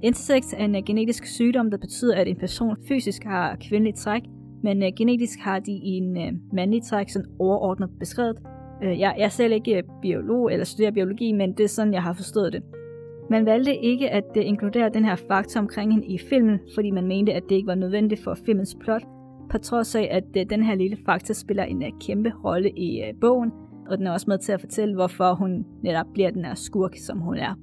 Intersex 0.03 0.53
er 0.57 0.65
en 0.65 0.77
uh, 0.77 0.83
genetisk 0.87 1.27
sygdom, 1.27 1.71
der 1.71 1.79
betyder, 1.79 2.17
at 2.17 2.29
en 2.29 2.37
person 2.37 2.77
fysisk 2.89 3.25
har 3.25 3.57
kvindelige 3.69 3.97
træk, 3.97 4.23
men 4.63 4.83
uh, 4.83 4.89
genetisk 4.97 5.39
har 5.39 5.59
de 5.59 5.73
en 5.73 6.17
øh, 6.17 6.27
uh, 6.27 6.55
mandlig 6.55 6.83
træk 6.83 7.09
sådan 7.09 7.29
overordnet 7.39 7.91
beskrevet. 7.99 8.37
Uh, 8.83 9.01
jeg, 9.01 9.15
jeg 9.19 9.25
er 9.25 9.29
selv 9.29 9.53
ikke 9.53 9.83
biolog 10.03 10.53
eller 10.53 10.65
studerer 10.65 10.91
biologi, 10.91 11.33
men 11.33 11.53
det 11.53 11.65
er 11.65 11.69
sådan, 11.69 11.93
jeg 11.93 12.03
har 12.03 12.13
forstået 12.13 12.53
det. 12.53 12.63
Man 13.31 13.47
valgte 13.47 13.77
ikke 13.77 14.11
at 14.11 14.37
inkludere 14.37 14.89
den 14.89 15.05
her 15.05 15.17
faktor 15.17 15.61
omkring 15.61 15.93
hende 15.93 16.07
i 16.07 16.19
filmen, 16.19 16.61
fordi 16.75 16.91
man 16.91 17.07
mente, 17.07 17.33
at 17.33 17.43
det 17.49 17.55
ikke 17.55 17.67
var 17.67 17.75
nødvendigt 17.75 18.25
for 18.25 18.35
filmens 18.35 18.77
plot, 18.81 19.03
på 19.51 19.59
trods 19.59 19.95
af, 19.95 20.09
at 20.11 20.25
øh, 20.37 20.51
den 20.51 20.63
her 20.63 20.75
lille 20.75 20.97
faktor 21.07 21.35
spiller 21.35 21.65
en 21.65 21.83
øh, 21.83 21.91
kæmpe 22.01 22.33
rolle 22.45 22.71
i 22.71 23.03
øh, 23.03 23.15
bogen, 23.21 23.53
og 23.91 23.99
den 23.99 24.07
er 24.07 24.13
også 24.13 24.27
med 24.29 24.39
til 24.39 24.53
at 24.53 24.61
fortælle, 24.61 24.95
hvorfor 24.95 25.35
hun 25.35 25.67
netop 25.83 26.07
bliver 26.15 26.31
den 26.31 26.45
her 26.45 26.55
skurk, 26.55 26.97
som 26.97 27.19
hun 27.19 27.37
er. 27.37 27.55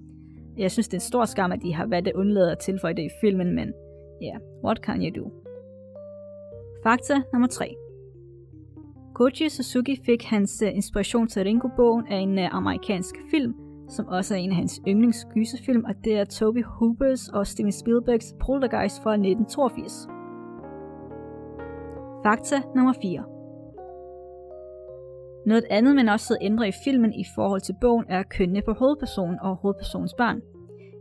Jeg 0.58 0.72
synes, 0.72 0.88
det 0.88 0.94
er 0.94 0.98
en 0.98 1.12
stor 1.12 1.26
skam, 1.26 1.52
at 1.52 1.62
de 1.62 1.74
har 1.74 1.86
valgt 1.86 2.08
at 2.08 2.14
undlade 2.14 2.52
at 2.52 2.60
tilføje 2.60 2.94
det 2.94 3.02
i 3.02 3.10
filmen, 3.22 3.56
men 3.56 3.74
ja, 4.22 4.28
yeah, 4.28 4.42
what 4.64 4.78
can 4.78 5.02
you 5.02 5.24
do? 5.24 5.32
Fakta 6.84 7.22
nummer 7.34 7.48
3. 7.48 7.76
Koji 9.14 9.50
Suzuki 9.50 10.02
fik 10.06 10.24
hans 10.24 10.62
inspiration 10.62 11.28
til 11.28 11.44
Ringo-bogen 11.44 12.08
af 12.08 12.18
en 12.18 12.40
amerikansk 12.40 13.16
film, 13.32 13.54
som 13.90 14.08
også 14.08 14.34
er 14.34 14.38
en 14.38 14.50
af 14.50 14.56
hans 14.56 14.82
yndlingsgyserfilm, 14.88 15.84
og 15.84 15.94
det 16.04 16.20
er 16.20 16.26
Toby 16.26 16.64
Hoopers 16.64 17.30
og 17.30 17.48
Steven 17.48 17.72
Spielbergs 17.72 18.36
Poltergeist 18.46 19.04
fra 19.04 19.14
1982. 19.14 20.08
Fakta 22.26 22.56
nummer 22.76 22.94
4. 23.02 23.24
Noget 25.46 25.66
andet, 25.70 25.96
man 25.96 26.10
også 26.10 26.34
havde 26.34 26.46
ændret 26.46 26.68
i 26.68 26.80
filmen 26.84 27.14
i 27.14 27.26
forhold 27.36 27.62
til 27.62 27.76
bogen, 27.82 28.06
er 28.10 28.24
kønnene 28.24 28.62
på 28.62 28.74
hovedpersonen 28.74 29.40
og 29.42 29.56
hovedpersonens 29.56 30.14
barn. 30.18 30.42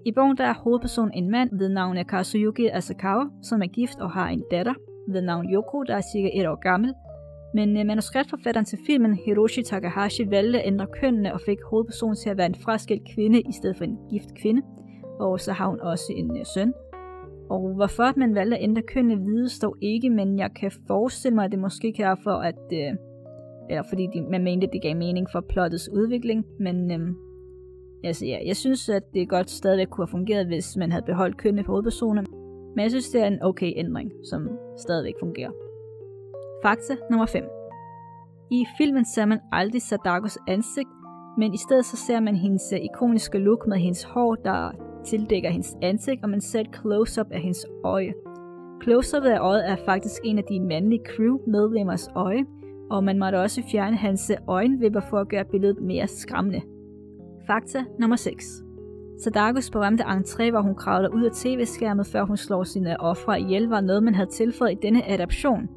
I 0.06 0.12
bogen 0.12 0.36
der 0.36 0.44
er 0.44 0.54
hovedpersonen 0.54 1.12
en 1.14 1.30
mand 1.30 1.58
ved 1.58 1.68
navn 1.68 2.04
Kazuyuki 2.04 2.66
Asakawa, 2.66 3.24
som 3.42 3.62
er 3.62 3.66
gift 3.66 4.00
og 4.00 4.10
har 4.10 4.28
en 4.28 4.44
datter 4.50 4.74
ved 5.08 5.22
navn 5.22 5.46
Yoko, 5.54 5.82
der 5.82 5.96
er 5.96 6.00
cirka 6.12 6.30
et 6.34 6.48
år 6.48 6.60
gammel, 6.60 6.94
men 7.54 7.76
øh, 7.76 7.86
manuskriptforfatteren 7.86 8.64
til 8.64 8.78
filmen, 8.86 9.14
Hiroshi 9.14 9.62
Takahashi, 9.62 10.30
valgte 10.30 10.60
at 10.60 10.66
ændre 10.66 10.86
kønnene 11.00 11.34
og 11.34 11.40
fik 11.40 11.58
hovedpersonen 11.70 12.16
til 12.16 12.30
at 12.30 12.36
være 12.36 12.46
en 12.46 12.54
fraskilt 12.54 13.02
kvinde 13.14 13.40
i 13.40 13.52
stedet 13.52 13.76
for 13.76 13.84
en 13.84 13.98
gift 14.10 14.34
kvinde. 14.34 14.62
Og 15.20 15.40
så 15.40 15.52
har 15.52 15.68
hun 15.68 15.80
også 15.80 16.12
en 16.16 16.36
øh, 16.38 16.44
søn. 16.54 16.72
Og 17.50 17.74
hvorfor 17.74 18.18
man 18.18 18.34
valgte 18.34 18.56
at 18.56 18.62
ændre 18.62 18.82
kønnene 18.82 19.24
vides 19.24 19.58
dog 19.58 19.76
ikke, 19.82 20.10
men 20.10 20.38
jeg 20.38 20.50
kan 20.60 20.72
forestille 20.86 21.34
mig, 21.34 21.44
at 21.44 21.50
det 21.50 21.58
måske 21.58 21.92
kan 21.92 22.04
være 22.04 22.16
for, 22.24 22.36
at... 22.50 22.62
Øh, 22.72 22.92
eller 23.70 23.82
fordi 23.88 24.06
de, 24.14 24.22
man 24.22 24.44
mente, 24.44 24.66
at 24.66 24.72
det 24.72 24.82
gav 24.82 24.96
mening 24.96 25.26
for 25.32 25.40
plottets 25.40 25.88
udvikling, 25.92 26.46
men 26.60 26.90
uh, 26.90 27.08
altså, 28.04 28.26
ja, 28.26 28.38
jeg 28.46 28.56
synes, 28.56 28.88
at 28.88 29.02
det 29.14 29.28
godt 29.28 29.50
stadigvæk 29.50 29.86
kunne 29.86 30.06
have 30.06 30.10
fungeret, 30.10 30.46
hvis 30.46 30.76
man 30.76 30.92
havde 30.92 31.04
beholdt 31.06 31.36
kønnene 31.36 31.64
på 31.64 31.72
hovedpersonen. 31.72 32.26
Men 32.76 32.82
jeg 32.82 32.90
synes, 32.90 33.10
det 33.10 33.22
er 33.22 33.26
en 33.26 33.42
okay 33.42 33.72
ændring, 33.76 34.12
som 34.30 34.48
stadigvæk 34.76 35.14
fungerer. 35.20 35.50
Fakta 36.62 36.96
nummer 37.10 37.26
5. 37.26 37.44
I 38.50 38.64
filmen 38.78 39.04
ser 39.04 39.26
man 39.26 39.40
aldrig 39.52 39.82
Sadakos 39.82 40.38
ansigt, 40.48 40.88
men 41.36 41.54
i 41.54 41.56
stedet 41.56 41.84
så 41.84 41.96
ser 41.96 42.20
man 42.20 42.36
hendes 42.36 42.72
øh, 42.72 42.78
ikoniske 42.78 43.38
look 43.38 43.66
med 43.66 43.78
hendes 43.78 44.02
hår, 44.02 44.34
der 44.34 44.70
tildækker 45.04 45.50
hendes 45.50 45.76
ansigt, 45.82 46.22
og 46.22 46.30
man 46.30 46.40
ser 46.40 46.60
et 46.60 46.76
close-up 46.80 47.26
af 47.30 47.40
hendes 47.40 47.66
øje. 47.84 48.12
Close-up 48.82 49.24
af 49.24 49.38
øjet 49.38 49.70
er 49.70 49.76
faktisk 49.84 50.22
en 50.24 50.38
af 50.38 50.44
de 50.44 50.60
mandlige 50.60 51.02
crew-medlemmers 51.06 52.08
øje, 52.14 52.44
og 52.90 53.04
man 53.04 53.18
måtte 53.18 53.36
også 53.40 53.62
fjerne 53.72 53.96
hans 53.96 54.30
øh, 54.30 54.36
øjenvipper 54.48 55.00
for 55.00 55.18
at 55.18 55.28
gøre 55.28 55.44
billedet 55.44 55.80
mere 55.80 56.06
skræmmende. 56.06 56.60
Fakta 57.46 57.84
nummer 58.00 58.16
6. 58.16 58.62
Sadakos 59.24 59.70
berømte 59.70 60.04
entré, 60.04 60.50
hvor 60.50 60.60
hun 60.60 60.74
kravler 60.74 61.08
ud 61.08 61.24
af 61.24 61.32
tv-skærmet, 61.32 62.06
før 62.06 62.24
hun 62.24 62.36
slår 62.36 62.64
sine 62.64 63.00
ofre 63.00 63.40
ihjel, 63.40 63.68
var 63.68 63.80
noget, 63.80 64.02
man 64.02 64.14
havde 64.14 64.30
tilføjet 64.30 64.72
i 64.72 64.78
denne 64.82 65.08
adaption. 65.08 65.68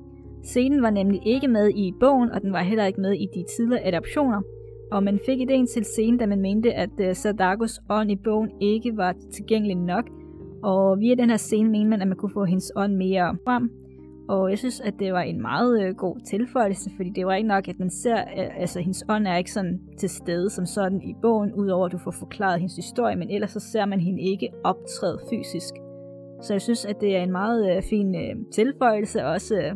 Scenen 0.44 0.82
var 0.82 0.90
nemlig 0.90 1.28
ikke 1.28 1.48
med 1.48 1.70
i 1.70 1.94
bogen, 2.00 2.32
og 2.32 2.42
den 2.42 2.54
var 2.54 2.64
heller 2.64 2.86
ikke 2.86 3.02
med 3.02 3.14
i 3.14 3.28
de 3.36 3.46
tidligere 3.58 3.86
adaptioner, 3.86 4.42
og 4.92 5.04
man 5.04 5.20
fik 5.26 5.42
ideen 5.42 5.68
til 5.68 5.86
scenen, 5.86 6.20
da 6.20 6.26
man 6.26 6.42
mente, 6.42 6.74
at 6.74 6.90
øh, 7.00 7.08
uh, 7.08 7.16
Sadakos 7.16 7.80
ånd 7.90 8.12
i 8.12 8.16
bogen 8.16 8.50
ikke 8.62 8.98
var 8.98 9.16
tilgængelig 9.32 9.76
nok, 9.76 10.10
og 10.64 11.00
via 11.00 11.16
den 11.16 11.30
her 11.30 11.38
scene 11.38 11.70
mente 11.70 11.90
man, 11.90 12.02
at 12.02 12.08
man 12.08 12.18
kunne 12.18 12.34
få 12.34 12.46
hendes 12.46 12.72
ånd 12.76 12.96
mere 12.96 13.38
frem, 13.44 13.72
og 14.32 14.50
jeg 14.50 14.58
synes, 14.58 14.82
at 14.82 14.94
det 15.00 15.14
var 15.14 15.22
en 15.22 15.42
meget 15.42 15.84
øh, 15.84 15.96
god 15.96 16.16
tilføjelse, 16.26 16.90
fordi 16.96 17.10
det 17.10 17.26
var 17.26 17.36
ikke 17.36 17.48
nok, 17.48 17.68
at 17.68 17.80
man 17.80 17.90
ser, 17.90 18.18
øh, 18.22 18.62
altså 18.62 18.80
hendes 18.80 19.04
ånd 19.10 19.28
er 19.28 19.36
ikke 19.36 19.52
sådan 19.52 19.80
til 19.98 20.10
stede 20.10 20.50
som 20.50 20.66
sådan 20.66 21.02
i 21.02 21.16
bogen, 21.22 21.54
udover 21.54 21.86
at 21.86 21.92
du 21.92 21.98
får 21.98 22.12
forklaret 22.12 22.60
hendes 22.60 22.76
historie, 22.76 23.16
men 23.16 23.30
ellers 23.30 23.52
så 23.52 23.60
ser 23.60 23.86
man 23.86 24.00
hende 24.00 24.22
ikke 24.22 24.50
optræde 24.64 25.20
fysisk. 25.30 25.74
Så 26.42 26.54
jeg 26.54 26.62
synes, 26.62 26.86
at 26.86 27.02
det 27.02 27.16
er 27.16 27.24
en 27.24 27.32
meget 27.32 27.76
øh, 27.76 27.84
fin 27.84 28.16
øh, 28.16 28.36
tilføjelse, 28.54 29.26
også 29.26 29.56
øh, 29.56 29.76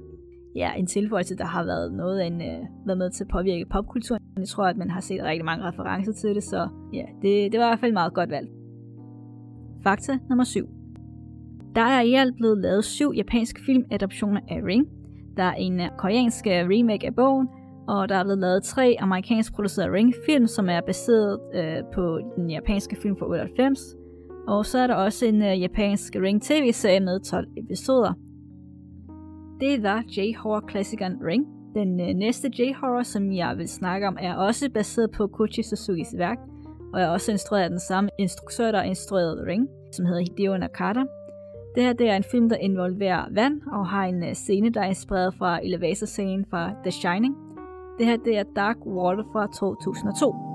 ja, 0.55 0.73
en 0.73 0.87
tilføjelse, 0.87 1.35
der 1.35 1.45
har 1.45 1.63
været 1.63 1.93
noget 1.93 2.19
af 2.19 2.25
en, 2.25 2.41
øh, 2.41 2.65
været 2.85 2.97
med 2.97 3.09
til 3.09 3.23
at 3.23 3.27
påvirke 3.27 3.65
popkulturen. 3.65 4.21
Jeg 4.37 4.47
tror, 4.47 4.65
at 4.65 4.77
man 4.77 4.89
har 4.89 5.01
set 5.01 5.23
rigtig 5.23 5.45
mange 5.45 5.67
referencer 5.67 6.13
til 6.13 6.35
det, 6.35 6.43
så 6.43 6.67
ja, 6.93 7.05
det, 7.21 7.51
det 7.51 7.59
var 7.59 7.65
i 7.65 7.69
hvert 7.69 7.79
fald 7.79 7.93
meget 7.93 8.13
godt 8.13 8.29
valgt. 8.29 8.51
Fakta 9.83 10.17
nummer 10.29 10.43
7. 10.43 10.69
Der 11.75 11.81
er 11.81 12.01
i 12.01 12.13
alt 12.13 12.35
blevet 12.35 12.57
lavet 12.57 12.85
syv 12.85 13.11
japanske 13.15 13.61
filmadaptioner 13.65 14.41
af 14.49 14.61
Ring. 14.63 14.87
Der 15.37 15.43
er 15.43 15.53
en 15.53 15.79
øh, 15.79 15.87
koreansk 15.97 16.47
øh, 16.47 16.53
remake 16.53 17.07
af 17.07 17.15
bogen, 17.15 17.47
og 17.87 18.09
der 18.09 18.15
er 18.15 18.23
blevet 18.23 18.39
lavet 18.39 18.63
tre 18.63 18.95
amerikansk 18.99 19.53
producerede 19.53 19.91
Ring-film, 19.91 20.47
som 20.47 20.69
er 20.69 20.81
baseret 20.81 21.39
øh, 21.55 21.77
på 21.93 22.19
den 22.35 22.49
japanske 22.49 22.95
film 23.01 23.17
fra 23.17 23.25
98. 23.25 23.95
Og 24.47 24.65
så 24.65 24.79
er 24.79 24.87
der 24.87 24.95
også 24.95 25.25
en 25.25 25.41
øh, 25.41 25.61
japansk 25.61 26.15
Ring 26.15 26.41
tv-serie 26.41 26.99
med 26.99 27.19
12 27.19 27.47
episoder. 27.57 28.13
Det 29.59 29.83
var 29.83 30.03
J-horror-klassikeren 30.07 31.17
Ring. 31.25 31.47
Den 31.75 31.99
øh, 31.99 32.07
næste 32.07 32.51
J-horror, 32.59 33.03
som 33.03 33.31
jeg 33.33 33.57
vil 33.57 33.67
snakke 33.67 34.07
om, 34.07 34.17
er 34.21 34.35
også 34.35 34.69
baseret 34.73 35.11
på 35.11 35.27
Kochi 35.27 35.63
Suzukis 35.63 36.17
værk, 36.17 36.37
og 36.93 37.01
er 37.01 37.07
også 37.07 37.31
instrueret 37.31 37.63
af 37.63 37.69
den 37.69 37.79
samme 37.79 38.09
instruktør, 38.19 38.71
der 38.71 38.83
instruerede 38.83 39.45
Ring, 39.47 39.67
som 39.91 40.05
hedder 40.05 40.21
Hideo 40.21 40.57
Nakata. 40.57 41.03
Det 41.75 41.83
her 41.83 41.93
det 41.93 42.09
er 42.09 42.15
en 42.15 42.23
film, 42.31 42.49
der 42.49 42.55
involverer 42.55 43.25
vand 43.31 43.61
og 43.71 43.87
har 43.87 44.05
en 44.05 44.23
uh, 44.23 44.33
scene, 44.33 44.69
der 44.69 44.81
er 44.81 44.85
inspireret 44.85 45.33
fra 45.33 45.59
elevator-scenen 45.63 46.45
fra 46.49 46.71
The 46.83 46.91
Shining. 46.91 47.35
Det 47.97 48.05
her 48.05 48.17
det 48.17 48.37
er 48.37 48.43
Dark 48.55 48.77
Water 48.85 49.23
fra 49.33 49.47
2002. 49.47 50.54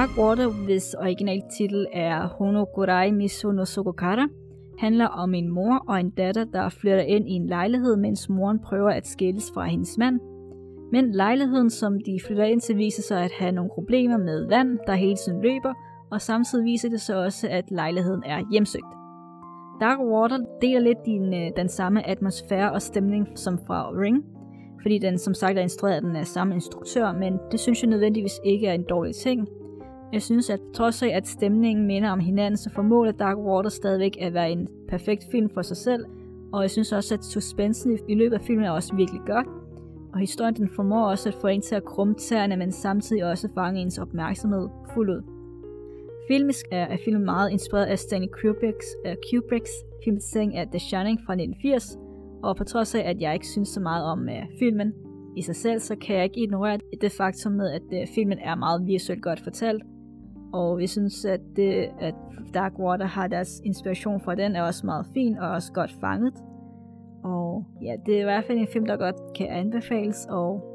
Dark 0.00 0.18
Water, 0.18 0.48
hvis 0.64 0.94
original 0.94 1.42
titel 1.56 1.86
er 1.92 2.28
Honokurai 2.28 3.10
Miso 3.10 3.52
no 3.52 3.64
Sokokara, 3.64 4.26
handler 4.78 5.06
om 5.06 5.34
en 5.34 5.48
mor 5.48 5.84
og 5.88 6.00
en 6.00 6.10
datter, 6.10 6.44
der 6.44 6.68
flytter 6.68 7.00
ind 7.00 7.28
i 7.28 7.32
en 7.32 7.46
lejlighed, 7.46 7.96
mens 7.96 8.28
moren 8.28 8.58
prøver 8.58 8.90
at 8.90 9.06
skilles 9.06 9.50
fra 9.54 9.64
hendes 9.64 9.98
mand. 9.98 10.20
Men 10.92 11.12
lejligheden, 11.12 11.70
som 11.70 11.98
de 12.06 12.20
flytter 12.26 12.44
ind 12.44 12.60
til, 12.60 12.76
viser 12.76 13.02
sig 13.02 13.24
at 13.24 13.32
have 13.38 13.52
nogle 13.52 13.70
problemer 13.74 14.16
med 14.16 14.48
vand, 14.48 14.78
der 14.86 14.94
hele 14.94 15.16
tiden 15.16 15.42
løber, 15.42 15.74
og 16.10 16.20
samtidig 16.20 16.64
viser 16.64 16.88
det 16.88 17.00
sig 17.00 17.16
også, 17.16 17.48
at 17.50 17.70
lejligheden 17.70 18.22
er 18.26 18.40
hjemsøgt. 18.50 18.92
Dark 19.80 19.98
Water 19.98 20.38
deler 20.62 20.80
lidt 20.80 21.06
din, 21.06 21.34
øh, 21.34 21.50
den 21.56 21.68
samme 21.68 22.08
atmosfære 22.08 22.72
og 22.72 22.82
stemning 22.82 23.28
som 23.38 23.58
fra 23.66 23.90
Ring, 23.90 24.24
fordi 24.82 24.98
den 24.98 25.18
som 25.18 25.34
sagt 25.34 25.58
er 25.58 25.62
instrueret 25.62 25.94
af 25.94 26.02
den 26.02 26.16
øh, 26.16 26.24
samme 26.24 26.54
instruktør, 26.54 27.12
men 27.12 27.38
det 27.52 27.60
synes 27.60 27.82
jeg 27.82 27.90
nødvendigvis 27.90 28.40
ikke 28.44 28.66
er 28.66 28.72
en 28.72 28.84
dårlig 28.88 29.14
ting, 29.14 29.48
jeg 30.12 30.22
synes, 30.22 30.50
at 30.50 30.60
trods 30.74 31.02
af, 31.02 31.08
at 31.08 31.28
stemningen 31.28 31.86
minder 31.86 32.10
om 32.10 32.20
hinanden, 32.20 32.56
så 32.56 32.70
formåler 32.70 33.12
Dark 33.12 33.38
Water 33.38 33.70
stadigvæk 33.70 34.16
at 34.20 34.34
være 34.34 34.50
en 34.50 34.68
perfekt 34.88 35.24
film 35.30 35.50
for 35.50 35.62
sig 35.62 35.76
selv, 35.76 36.04
og 36.52 36.62
jeg 36.62 36.70
synes 36.70 36.92
også, 36.92 37.14
at 37.14 37.24
suspensen 37.24 37.98
i 38.08 38.14
løbet 38.14 38.34
af 38.36 38.40
filmen 38.40 38.64
er 38.64 38.70
også 38.70 38.96
virkelig 38.96 39.20
godt, 39.26 39.46
og 40.12 40.18
historien 40.18 40.54
den 40.56 40.68
formår 40.68 41.10
også 41.10 41.28
at 41.28 41.34
få 41.34 41.46
en 41.46 41.60
til 41.60 41.74
at 41.74 41.84
krumme 41.84 42.14
tæerne, 42.14 42.56
men 42.56 42.72
samtidig 42.72 43.24
også 43.24 43.48
fange 43.54 43.80
ens 43.80 43.98
opmærksomhed 43.98 44.68
fuldt 44.94 45.10
ud. 45.10 45.22
Filmisk 46.28 46.66
er, 46.70 46.86
er 46.86 46.96
filmen 47.04 47.24
meget 47.24 47.50
inspireret 47.50 47.86
af 47.86 47.98
Stanley 47.98 48.28
Kubricks, 48.28 48.86
uh, 49.06 49.12
Kubricks 49.30 49.70
filmatisering 50.04 50.56
af 50.56 50.66
The 50.66 50.78
Shining 50.78 51.20
fra 51.26 51.32
1980, 51.32 51.98
og 52.42 52.56
på 52.56 52.64
trods 52.64 52.94
af, 52.94 53.00
at 53.00 53.20
jeg 53.20 53.34
ikke 53.34 53.46
synes 53.46 53.68
så 53.68 53.80
meget 53.80 54.04
om 54.04 54.20
uh, 54.20 54.58
filmen 54.58 54.92
i 55.36 55.42
sig 55.42 55.56
selv, 55.56 55.80
så 55.80 55.96
kan 55.96 56.16
jeg 56.16 56.24
ikke 56.24 56.42
ignorere 56.42 56.78
det 57.00 57.12
faktum 57.12 57.52
med, 57.52 57.70
at 57.70 57.82
uh, 57.82 58.14
filmen 58.14 58.38
er 58.38 58.54
meget 58.54 58.86
visuelt 58.86 59.22
godt 59.22 59.40
fortalt, 59.40 59.82
og 60.52 60.78
vi 60.78 60.86
synes, 60.86 61.24
at, 61.24 61.40
det, 61.56 61.88
at 62.00 62.14
Dark 62.54 62.78
Water 62.78 63.06
har 63.06 63.26
deres 63.26 63.60
inspiration 63.64 64.20
fra 64.20 64.34
den, 64.34 64.56
er 64.56 64.62
også 64.62 64.86
meget 64.86 65.06
fin 65.14 65.38
og 65.38 65.50
også 65.50 65.72
godt 65.72 65.94
fanget. 66.00 66.34
Og 67.24 67.64
ja, 67.82 67.94
det 68.06 68.16
er 68.16 68.20
i 68.20 68.24
hvert 68.24 68.44
fald 68.44 68.58
en 68.58 68.68
film, 68.72 68.86
der 68.86 68.96
godt 68.96 69.16
kan 69.36 69.46
anbefales, 69.48 70.26
og 70.30 70.70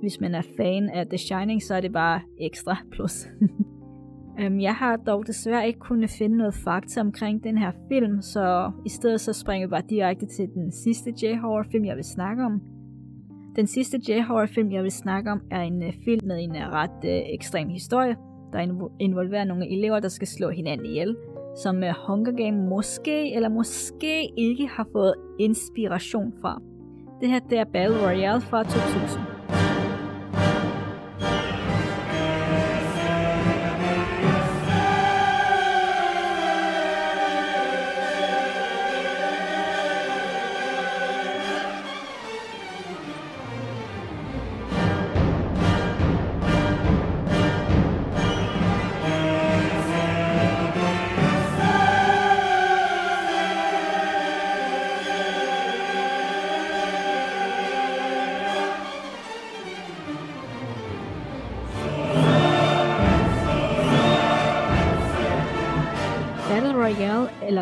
hvis 0.00 0.20
man 0.20 0.34
er 0.34 0.42
fan 0.56 0.88
af 0.88 1.06
The 1.06 1.18
Shining, 1.18 1.62
så 1.62 1.74
er 1.74 1.80
det 1.80 1.92
bare 1.92 2.20
ekstra 2.40 2.76
plus. 2.92 3.28
um, 4.46 4.60
jeg 4.68 4.74
har 4.74 4.96
dog 4.96 5.26
desværre 5.26 5.66
ikke 5.66 5.78
kunnet 5.78 6.10
finde 6.10 6.36
noget 6.36 6.54
fakta 6.54 7.00
omkring 7.00 7.44
den 7.44 7.58
her 7.58 7.72
film, 7.88 8.22
så 8.22 8.72
i 8.86 8.88
stedet 8.88 9.20
så 9.20 9.32
springer 9.32 9.66
vi 9.66 9.70
bare 9.70 9.82
direkte 9.90 10.26
til 10.26 10.48
den 10.54 10.72
sidste 10.72 11.10
J-horror 11.22 11.64
film, 11.72 11.84
jeg 11.84 11.96
vil 11.96 12.04
snakke 12.04 12.44
om. 12.44 12.60
Den 13.56 13.66
sidste 13.66 13.98
J-horror 14.08 14.46
film, 14.46 14.72
jeg 14.72 14.82
vil 14.82 14.90
snakke 14.90 15.30
om, 15.30 15.40
er 15.50 15.60
en 15.60 15.82
uh, 15.82 15.92
film 16.04 16.26
med 16.26 16.44
en 16.44 16.50
uh, 16.50 16.56
ret 16.56 17.04
uh, 17.04 17.34
ekstrem 17.34 17.68
historie, 17.68 18.16
der 18.54 18.88
involverer 19.00 19.44
nogle 19.44 19.72
elever, 19.72 20.00
der 20.00 20.08
skal 20.08 20.28
slå 20.28 20.50
hinanden 20.50 20.86
ihjel, 20.86 21.16
som 21.62 21.84
øh, 21.84 21.94
Hunger 22.06 22.32
Game 22.32 22.68
måske 22.68 23.34
eller 23.34 23.48
måske 23.48 24.30
ikke 24.36 24.66
har 24.66 24.86
fået 24.92 25.14
inspiration 25.38 26.32
fra. 26.40 26.60
Det 27.20 27.28
her 27.28 27.40
det 27.50 27.58
er 27.58 27.64
Battle 27.64 28.06
Royale 28.06 28.40
fra 28.40 28.62
2000. 28.62 29.43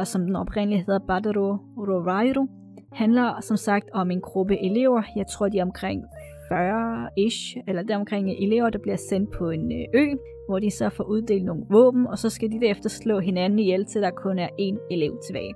eller 0.03 0.11
som 0.11 0.27
den 0.27 0.37
oprindeligt 0.37 0.87
hedder 0.87 1.07
Badaro 1.07 1.57
Rorairo, 1.77 2.47
handler 2.93 3.41
som 3.41 3.57
sagt 3.57 3.91
om 3.93 4.11
en 4.11 4.21
gruppe 4.21 4.65
elever. 4.65 5.03
Jeg 5.17 5.27
tror, 5.27 5.49
de 5.49 5.59
er 5.59 5.63
omkring 5.63 6.05
40-ish, 6.53 7.63
eller 7.69 7.83
der 7.83 7.97
omkring 7.97 8.31
elever, 8.31 8.71
der 8.71 8.79
bliver 8.79 8.97
sendt 8.97 9.31
på 9.31 9.51
en 9.51 9.73
øh, 9.73 10.03
ø, 10.03 10.07
hvor 10.49 10.59
de 10.59 10.71
så 10.71 10.89
får 10.89 11.05
uddelt 11.05 11.45
nogle 11.45 11.63
våben, 11.71 12.07
og 12.07 12.19
så 12.19 12.31
skal 12.31 12.51
de 12.51 12.61
derefter 12.61 12.89
slå 12.89 13.19
hinanden 13.19 13.59
ihjel, 13.59 13.85
til 13.85 14.03
der 14.03 14.11
kun 14.11 14.39
er 14.39 14.49
én 14.49 14.77
elev 14.91 15.13
tilbage. 15.27 15.55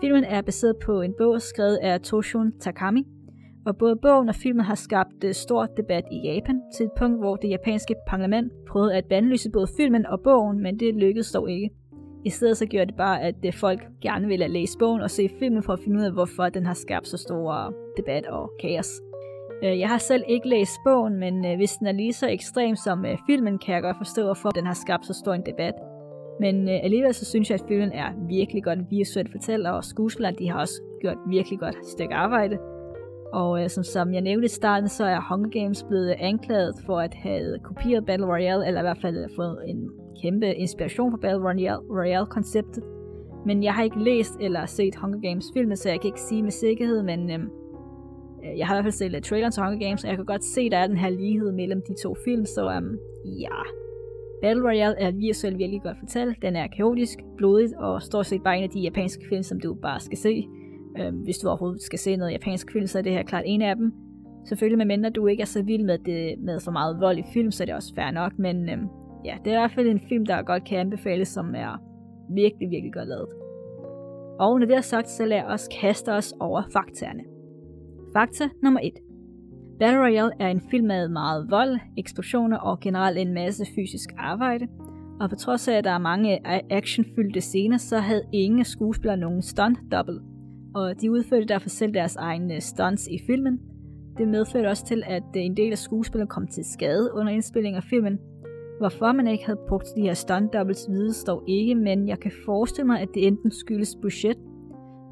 Filmen 0.00 0.24
er 0.24 0.42
baseret 0.42 0.76
på 0.86 1.00
en 1.00 1.14
bog 1.18 1.42
skrevet 1.42 1.76
af 1.76 2.00
Toshun 2.00 2.52
Takami, 2.60 3.02
og 3.66 3.76
både 3.76 3.96
bogen 3.96 4.28
og 4.28 4.34
filmen 4.34 4.64
har 4.64 4.74
skabt 4.74 5.24
øh, 5.24 5.34
stor 5.34 5.66
debat 5.76 6.04
i 6.12 6.18
Japan, 6.28 6.60
til 6.76 6.86
et 6.86 6.92
punkt, 6.98 7.18
hvor 7.18 7.36
det 7.36 7.48
japanske 7.50 7.94
parlament 8.08 8.52
prøvede 8.68 8.94
at 8.94 9.04
bandlyse 9.04 9.50
både 9.50 9.66
filmen 9.76 10.06
og 10.06 10.20
bogen, 10.24 10.62
men 10.62 10.80
det 10.80 10.94
lykkedes 10.94 11.32
dog 11.32 11.50
ikke. 11.50 11.70
I 12.24 12.30
stedet 12.30 12.56
så 12.56 12.66
gjorde 12.66 12.86
det 12.86 12.96
bare, 12.96 13.22
at 13.22 13.54
folk 13.54 13.82
gerne 14.00 14.26
ville 14.26 14.48
læse 14.48 14.78
bogen 14.78 15.00
og 15.00 15.10
se 15.10 15.30
filmen 15.38 15.62
for 15.62 15.72
at 15.72 15.80
finde 15.84 15.98
ud 15.98 16.04
af, 16.04 16.12
hvorfor 16.12 16.48
den 16.48 16.66
har 16.66 16.74
skabt 16.74 17.08
så 17.08 17.16
stor 17.16 17.74
debat 17.96 18.26
og 18.26 18.50
kaos. 18.60 19.00
Øh, 19.64 19.78
jeg 19.78 19.88
har 19.88 19.98
selv 19.98 20.24
ikke 20.28 20.48
læst 20.48 20.80
bogen, 20.84 21.16
men 21.16 21.44
øh, 21.44 21.56
hvis 21.56 21.72
den 21.72 21.86
er 21.86 21.92
lige 21.92 22.12
så 22.12 22.28
ekstrem 22.28 22.76
som 22.76 23.04
øh, 23.04 23.18
filmen, 23.26 23.58
kan 23.58 23.74
jeg 23.74 23.82
godt 23.82 23.96
forstå, 23.96 24.24
hvorfor 24.24 24.48
den 24.48 24.66
har 24.66 24.74
skabt 24.74 25.06
så 25.06 25.14
stor 25.14 25.34
en 25.34 25.46
debat. 25.46 25.74
Men 26.40 26.68
alligevel 26.68 27.14
så 27.14 27.24
synes 27.24 27.50
jeg, 27.50 27.60
at 27.60 27.68
filmen 27.68 27.92
er 27.92 28.08
virkelig 28.28 28.64
godt 28.64 28.78
visuelt 28.90 29.30
fortæller, 29.32 29.70
og 29.70 29.84
skuespillerne 29.84 30.36
de 30.36 30.50
har 30.50 30.60
også 30.60 30.82
gjort 31.00 31.16
virkelig 31.28 31.58
godt 31.58 31.86
stykke 31.86 32.14
arbejde. 32.14 32.58
Og 33.32 33.70
som, 33.70 33.84
som 33.84 34.14
jeg 34.14 34.20
nævnte 34.20 34.44
i 34.44 34.48
starten, 34.48 34.88
så 34.88 35.04
er 35.04 35.20
Hunger 35.28 35.50
Games 35.50 35.84
blevet 35.88 36.14
anklaget 36.18 36.74
for 36.86 37.00
at 37.00 37.14
have 37.14 37.58
kopieret 37.58 38.06
Battle 38.06 38.26
Royale, 38.26 38.66
eller 38.66 38.80
i 38.80 38.82
hvert 38.82 39.00
fald 39.02 39.36
fået 39.36 39.58
en 39.66 39.90
kæmpe 40.22 40.54
inspiration 40.54 41.10
for 41.12 41.18
Battle 41.18 41.42
Royale-konceptet. 41.90 42.84
Men 43.46 43.62
jeg 43.62 43.74
har 43.74 43.82
ikke 43.82 44.02
læst 44.02 44.36
eller 44.40 44.66
set 44.66 44.96
Hunger 44.96 45.20
Games 45.20 45.46
filmen, 45.54 45.76
så 45.76 45.88
jeg 45.88 46.00
kan 46.00 46.08
ikke 46.08 46.20
sige 46.20 46.42
med 46.42 46.50
sikkerhed, 46.50 47.02
men 47.02 47.30
øhm, 47.30 47.48
øh, 48.44 48.58
jeg 48.58 48.66
har 48.66 48.74
i 48.74 48.76
hvert 48.76 48.84
fald 48.84 48.92
set 48.92 49.10
lidt 49.10 49.24
traileren 49.24 49.52
til 49.52 49.62
Hunger 49.62 49.86
Games, 49.86 50.04
og 50.04 50.08
jeg 50.08 50.16
kan 50.16 50.26
godt 50.26 50.44
se, 50.44 50.70
der 50.70 50.78
er 50.78 50.86
den 50.86 50.96
her 50.96 51.10
lighed 51.10 51.52
mellem 51.52 51.82
de 51.88 51.94
to 52.02 52.14
film, 52.24 52.44
så 52.44 52.70
øhm, 52.70 52.98
ja. 53.24 53.58
Battle 54.42 54.64
Royale 54.64 54.98
er 54.98 55.10
visuelt 55.10 55.58
virkelig 55.58 55.82
godt 55.82 55.96
fortalt. 55.98 56.42
Den 56.42 56.56
er 56.56 56.66
kaotisk, 56.66 57.18
blodig 57.36 57.78
og 57.78 58.02
stort 58.02 58.26
set 58.26 58.42
bare 58.42 58.58
en 58.58 58.64
af 58.64 58.70
de 58.70 58.80
japanske 58.80 59.24
film, 59.28 59.42
som 59.42 59.60
du 59.60 59.74
bare 59.74 60.00
skal 60.00 60.18
se. 60.18 60.46
Øhm, 60.98 61.16
hvis 61.16 61.38
du 61.38 61.48
overhovedet 61.48 61.82
skal 61.82 61.98
se 61.98 62.16
noget 62.16 62.32
japansk 62.32 62.72
film, 62.72 62.86
så 62.86 62.98
er 62.98 63.02
det 63.02 63.12
her 63.12 63.22
klart 63.22 63.44
en 63.46 63.62
af 63.62 63.76
dem. 63.76 63.92
Selvfølgelig 64.48 64.78
med 64.78 64.86
mindre 64.86 65.10
du 65.10 65.26
ikke 65.26 65.40
er 65.40 65.46
så 65.46 65.62
vild 65.62 65.84
med, 65.84 65.98
det, 65.98 66.34
med 66.38 66.60
for 66.60 66.70
meget 66.70 67.00
vold 67.00 67.18
i 67.18 67.22
film, 67.32 67.50
så 67.50 67.62
er 67.62 67.66
det 67.66 67.74
også 67.74 67.94
fair 67.94 68.10
nok, 68.10 68.38
men 68.38 68.68
øhm, 68.68 68.88
ja, 69.24 69.36
det 69.44 69.52
er 69.52 69.56
i 69.56 69.60
hvert 69.60 69.72
fald 69.72 69.88
en 69.88 70.00
film, 70.08 70.26
der 70.26 70.42
godt 70.42 70.64
kan 70.64 70.78
anbefales, 70.78 71.28
som 71.28 71.54
er 71.54 71.82
virkelig, 72.30 72.70
virkelig 72.70 72.92
godt 72.92 73.08
lavet. 73.08 73.28
Og 74.40 74.60
når 74.60 74.66
det 74.66 74.76
er 74.76 74.80
sagt, 74.80 75.08
så 75.08 75.24
lad 75.24 75.42
os 75.42 75.68
kaste 75.80 76.12
os 76.12 76.34
over 76.40 76.62
faktaerne. 76.72 77.24
Fakta 78.16 78.48
nummer 78.62 78.80
1. 78.80 78.92
Battle 79.78 80.00
Royale 80.00 80.32
er 80.40 80.48
en 80.48 80.60
film 80.70 80.86
med 80.86 81.08
meget 81.08 81.50
vold, 81.50 81.78
eksplosioner 81.98 82.58
og 82.58 82.80
generelt 82.80 83.18
en 83.18 83.34
masse 83.34 83.64
fysisk 83.74 84.10
arbejde. 84.18 84.66
Og 85.20 85.30
på 85.30 85.36
trods 85.36 85.68
af, 85.68 85.74
at 85.74 85.84
der 85.84 85.90
er 85.90 85.98
mange 85.98 86.40
actionfyldte 86.72 87.40
scener, 87.40 87.76
så 87.76 87.98
havde 87.98 88.22
ingen 88.32 88.64
skuespillere 88.64 89.16
nogen 89.16 89.42
stunt 89.42 89.78
double. 89.92 90.20
Og 90.74 91.00
de 91.00 91.10
udførte 91.10 91.46
derfor 91.46 91.68
selv 91.68 91.94
deres 91.94 92.16
egne 92.16 92.60
stunts 92.60 93.08
i 93.08 93.18
filmen. 93.26 93.60
Det 94.18 94.28
medførte 94.28 94.66
også 94.66 94.86
til, 94.86 95.02
at 95.06 95.22
en 95.34 95.56
del 95.56 95.72
af 95.72 95.78
skuespillerne 95.78 96.28
kom 96.28 96.46
til 96.46 96.64
skade 96.64 97.10
under 97.14 97.32
indspillingen 97.32 97.76
af 97.76 97.84
filmen, 97.84 98.18
Hvorfor 98.78 99.12
man 99.12 99.26
ikke 99.26 99.46
havde 99.46 99.60
brugt 99.68 99.86
de 99.96 100.02
her 100.02 100.14
stunt 100.14 100.52
doubles 100.52 100.86
vides 100.90 101.24
dog 101.24 101.44
ikke, 101.46 101.74
men 101.74 102.08
jeg 102.08 102.20
kan 102.20 102.32
forestille 102.44 102.86
mig, 102.86 103.00
at 103.00 103.08
det 103.14 103.26
enten 103.26 103.50
skyldes 103.50 103.96
budget, 104.02 104.38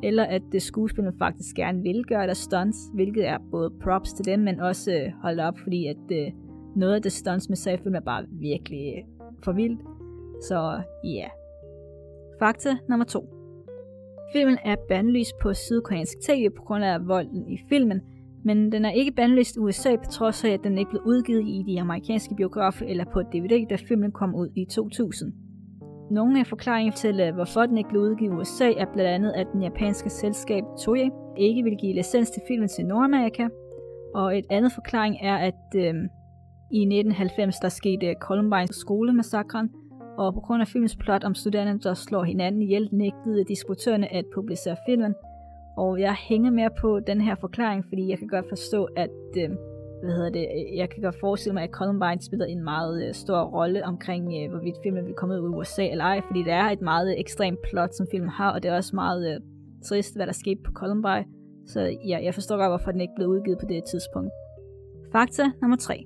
eller 0.02 0.24
at 0.24 0.42
det 0.52 0.62
skuespillerne 0.62 1.18
faktisk 1.18 1.56
gerne 1.56 1.82
vil 1.82 2.04
gøre 2.04 2.26
der 2.26 2.34
stunts, 2.34 2.78
hvilket 2.94 3.28
er 3.28 3.38
både 3.50 3.72
props 3.82 4.12
til 4.12 4.24
dem, 4.24 4.40
men 4.40 4.60
også 4.60 4.92
øh, 4.92 5.12
holdt 5.22 5.40
op, 5.40 5.58
fordi 5.58 5.86
at 5.86 6.12
øh, 6.12 6.32
noget 6.76 6.94
af 6.94 7.02
det 7.02 7.12
stunts 7.12 7.48
med 7.48 7.56
sagfilm 7.56 7.94
er 7.94 8.00
bare 8.00 8.24
virkelig 8.30 8.94
øh, 8.96 9.04
for 9.44 9.52
vildt. 9.52 9.80
Så 10.48 10.82
ja. 11.04 11.10
Yeah. 11.10 11.30
Fakta 12.38 12.76
nummer 12.88 13.04
2. 13.04 13.34
Filmen 14.32 14.58
er 14.64 14.76
bandlyst 14.88 15.38
på 15.42 15.54
sydkoreansk 15.54 16.20
tv 16.20 16.50
på 16.56 16.62
grund 16.62 16.84
af 16.84 17.08
volden 17.08 17.48
i 17.48 17.58
filmen, 17.68 18.00
men 18.44 18.72
den 18.72 18.84
er 18.84 18.90
ikke 18.90 19.12
bandlyst 19.12 19.56
i 19.56 19.58
USA 19.58 19.96
på 19.96 20.10
trods 20.10 20.44
af, 20.44 20.50
at 20.50 20.64
den 20.64 20.78
ikke 20.78 20.90
blev 20.90 21.02
udgivet 21.06 21.48
i 21.48 21.64
de 21.66 21.80
amerikanske 21.80 22.34
biografer 22.34 22.86
eller 22.86 23.04
på 23.04 23.22
DVD, 23.22 23.68
da 23.70 23.76
filmen 23.88 24.12
kom 24.12 24.34
ud 24.34 24.48
i 24.56 24.64
2000. 24.64 25.32
Nogle 26.10 26.40
af 26.40 26.46
forklaringerne 26.46 26.96
til, 26.96 27.20
øh, 27.20 27.34
hvorfor 27.34 27.66
den 27.66 27.78
ikke 27.78 27.90
blev 27.90 28.02
udgivet 28.02 28.32
i 28.32 28.34
USA, 28.34 28.72
er 28.72 28.86
blandt 28.92 29.10
andet, 29.10 29.32
at 29.36 29.46
den 29.52 29.62
japanske 29.62 30.10
selskab 30.10 30.64
Toei 30.84 31.10
ikke 31.36 31.62
ville 31.62 31.78
give 31.78 31.94
licens 31.94 32.30
til 32.30 32.42
filmen 32.48 32.68
til 32.68 32.86
Nordamerika. 32.86 33.48
Og 34.14 34.38
et 34.38 34.44
andet 34.50 34.72
forklaring 34.72 35.16
er, 35.22 35.36
at 35.36 35.64
øh, 35.76 35.94
i 36.72 36.80
1990 36.80 37.56
der 37.56 37.68
skete 37.68 38.14
Columbine 38.20 38.72
skolemassakren, 38.72 39.70
og 40.18 40.34
på 40.34 40.40
grund 40.40 40.62
af 40.62 40.68
filmens 40.68 40.96
plot 40.96 41.24
om 41.24 41.34
studerende, 41.34 41.80
der 41.82 41.94
slår 41.94 42.24
hinanden 42.24 42.62
ihjel, 42.62 42.88
nægtede 42.92 43.44
distributørerne 43.44 44.12
at 44.12 44.24
publicere 44.34 44.76
filmen, 44.88 45.14
og 45.76 46.00
jeg 46.00 46.14
hænger 46.14 46.50
mere 46.50 46.70
på 46.80 47.00
den 47.00 47.20
her 47.20 47.34
forklaring, 47.34 47.84
fordi 47.88 48.10
jeg 48.10 48.18
kan 48.18 48.28
godt 48.28 48.48
forstå, 48.48 48.84
at 48.96 49.10
øh, 49.38 49.50
hvad 50.02 50.14
hedder 50.14 50.30
det, 50.30 50.46
øh, 50.56 50.76
jeg 50.76 50.90
kan 50.90 51.02
godt 51.02 51.20
forestille 51.20 51.54
mig, 51.54 51.62
at 51.62 51.70
Columbine 51.70 52.22
spiller 52.22 52.46
en 52.46 52.64
meget 52.64 53.06
øh, 53.06 53.14
stor 53.14 53.42
rolle 53.42 53.84
omkring, 53.84 54.24
øh, 54.38 54.50
hvorvidt 54.50 54.76
filmen 54.82 55.06
vil 55.06 55.14
komme 55.14 55.34
ud 55.34 55.50
i 55.50 55.56
USA 55.56 55.86
eller 55.86 56.04
ej, 56.04 56.20
fordi 56.26 56.42
det 56.42 56.52
er 56.52 56.64
et 56.64 56.80
meget 56.80 57.08
øh, 57.10 57.20
ekstremt 57.20 57.58
plot, 57.70 57.94
som 57.94 58.06
filmen 58.10 58.30
har, 58.30 58.52
og 58.52 58.62
det 58.62 58.70
er 58.70 58.76
også 58.76 58.96
meget 58.96 59.34
øh, 59.34 59.40
trist, 59.84 60.16
hvad 60.16 60.26
der 60.26 60.32
skete 60.32 60.60
på 60.64 60.72
Columbine. 60.72 61.24
Så 61.66 61.80
ja, 62.08 62.18
jeg 62.24 62.34
forstår 62.34 62.56
godt, 62.56 62.70
hvorfor 62.70 62.90
den 62.90 63.00
ikke 63.00 63.14
blev 63.16 63.28
udgivet 63.28 63.58
på 63.58 63.66
det 63.68 63.84
tidspunkt. 63.84 64.30
Fakta 65.12 65.44
nummer 65.60 65.76
3. 65.76 66.04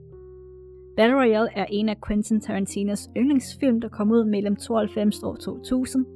Battle 0.97 1.17
Royale 1.17 1.49
er 1.57 1.67
en 1.71 1.89
af 1.89 1.97
Quentin 2.07 2.41
Tarantinos 2.41 3.09
yndlingsfilm, 3.17 3.81
der 3.81 3.89
kom 3.89 4.11
ud 4.11 4.25
mellem 4.25 4.57
92 4.57 5.23
og 5.23 5.41
2000, 5.41 6.07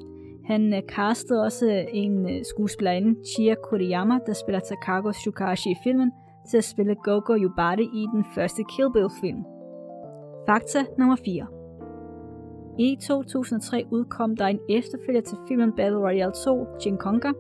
han 0.45 0.75
øh, 0.75 0.83
castede 0.89 1.43
også 1.43 1.67
øh, 1.67 1.85
en 1.93 2.31
øh, 2.31 2.45
skuespillerinde, 2.45 3.15
Chia 3.25 3.55
Kuriyama, 3.55 4.19
der 4.27 4.33
spiller 4.33 4.61
Takako 4.61 5.13
Shukashi 5.13 5.71
i 5.71 5.77
filmen, 5.85 6.13
til 6.51 6.59
at 6.59 6.65
spille 6.65 6.95
Gogo 6.95 7.35
Yubari 7.37 7.85
i 7.85 8.07
den 8.15 8.25
første 8.35 8.63
Kill 8.71 8.93
Bill-film. 8.93 9.45
Fakta 10.47 10.79
nummer 10.99 11.17
4. 11.25 11.47
I 12.79 12.97
2003 13.03 13.87
udkom 13.91 14.37
der 14.37 14.47
en 14.47 14.61
efterfølger 14.71 15.21
til 15.21 15.39
filmen 15.49 15.73
Battle 15.77 15.99
Royale 15.99 16.33
2, 16.45 16.67
Jinkonga, 16.87 17.33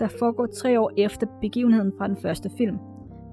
der 0.00 0.08
foregår 0.08 0.46
tre 0.46 0.80
år 0.80 0.90
efter 0.96 1.26
begivenheden 1.40 1.92
fra 1.98 2.08
den 2.08 2.16
første 2.16 2.50
film. 2.58 2.78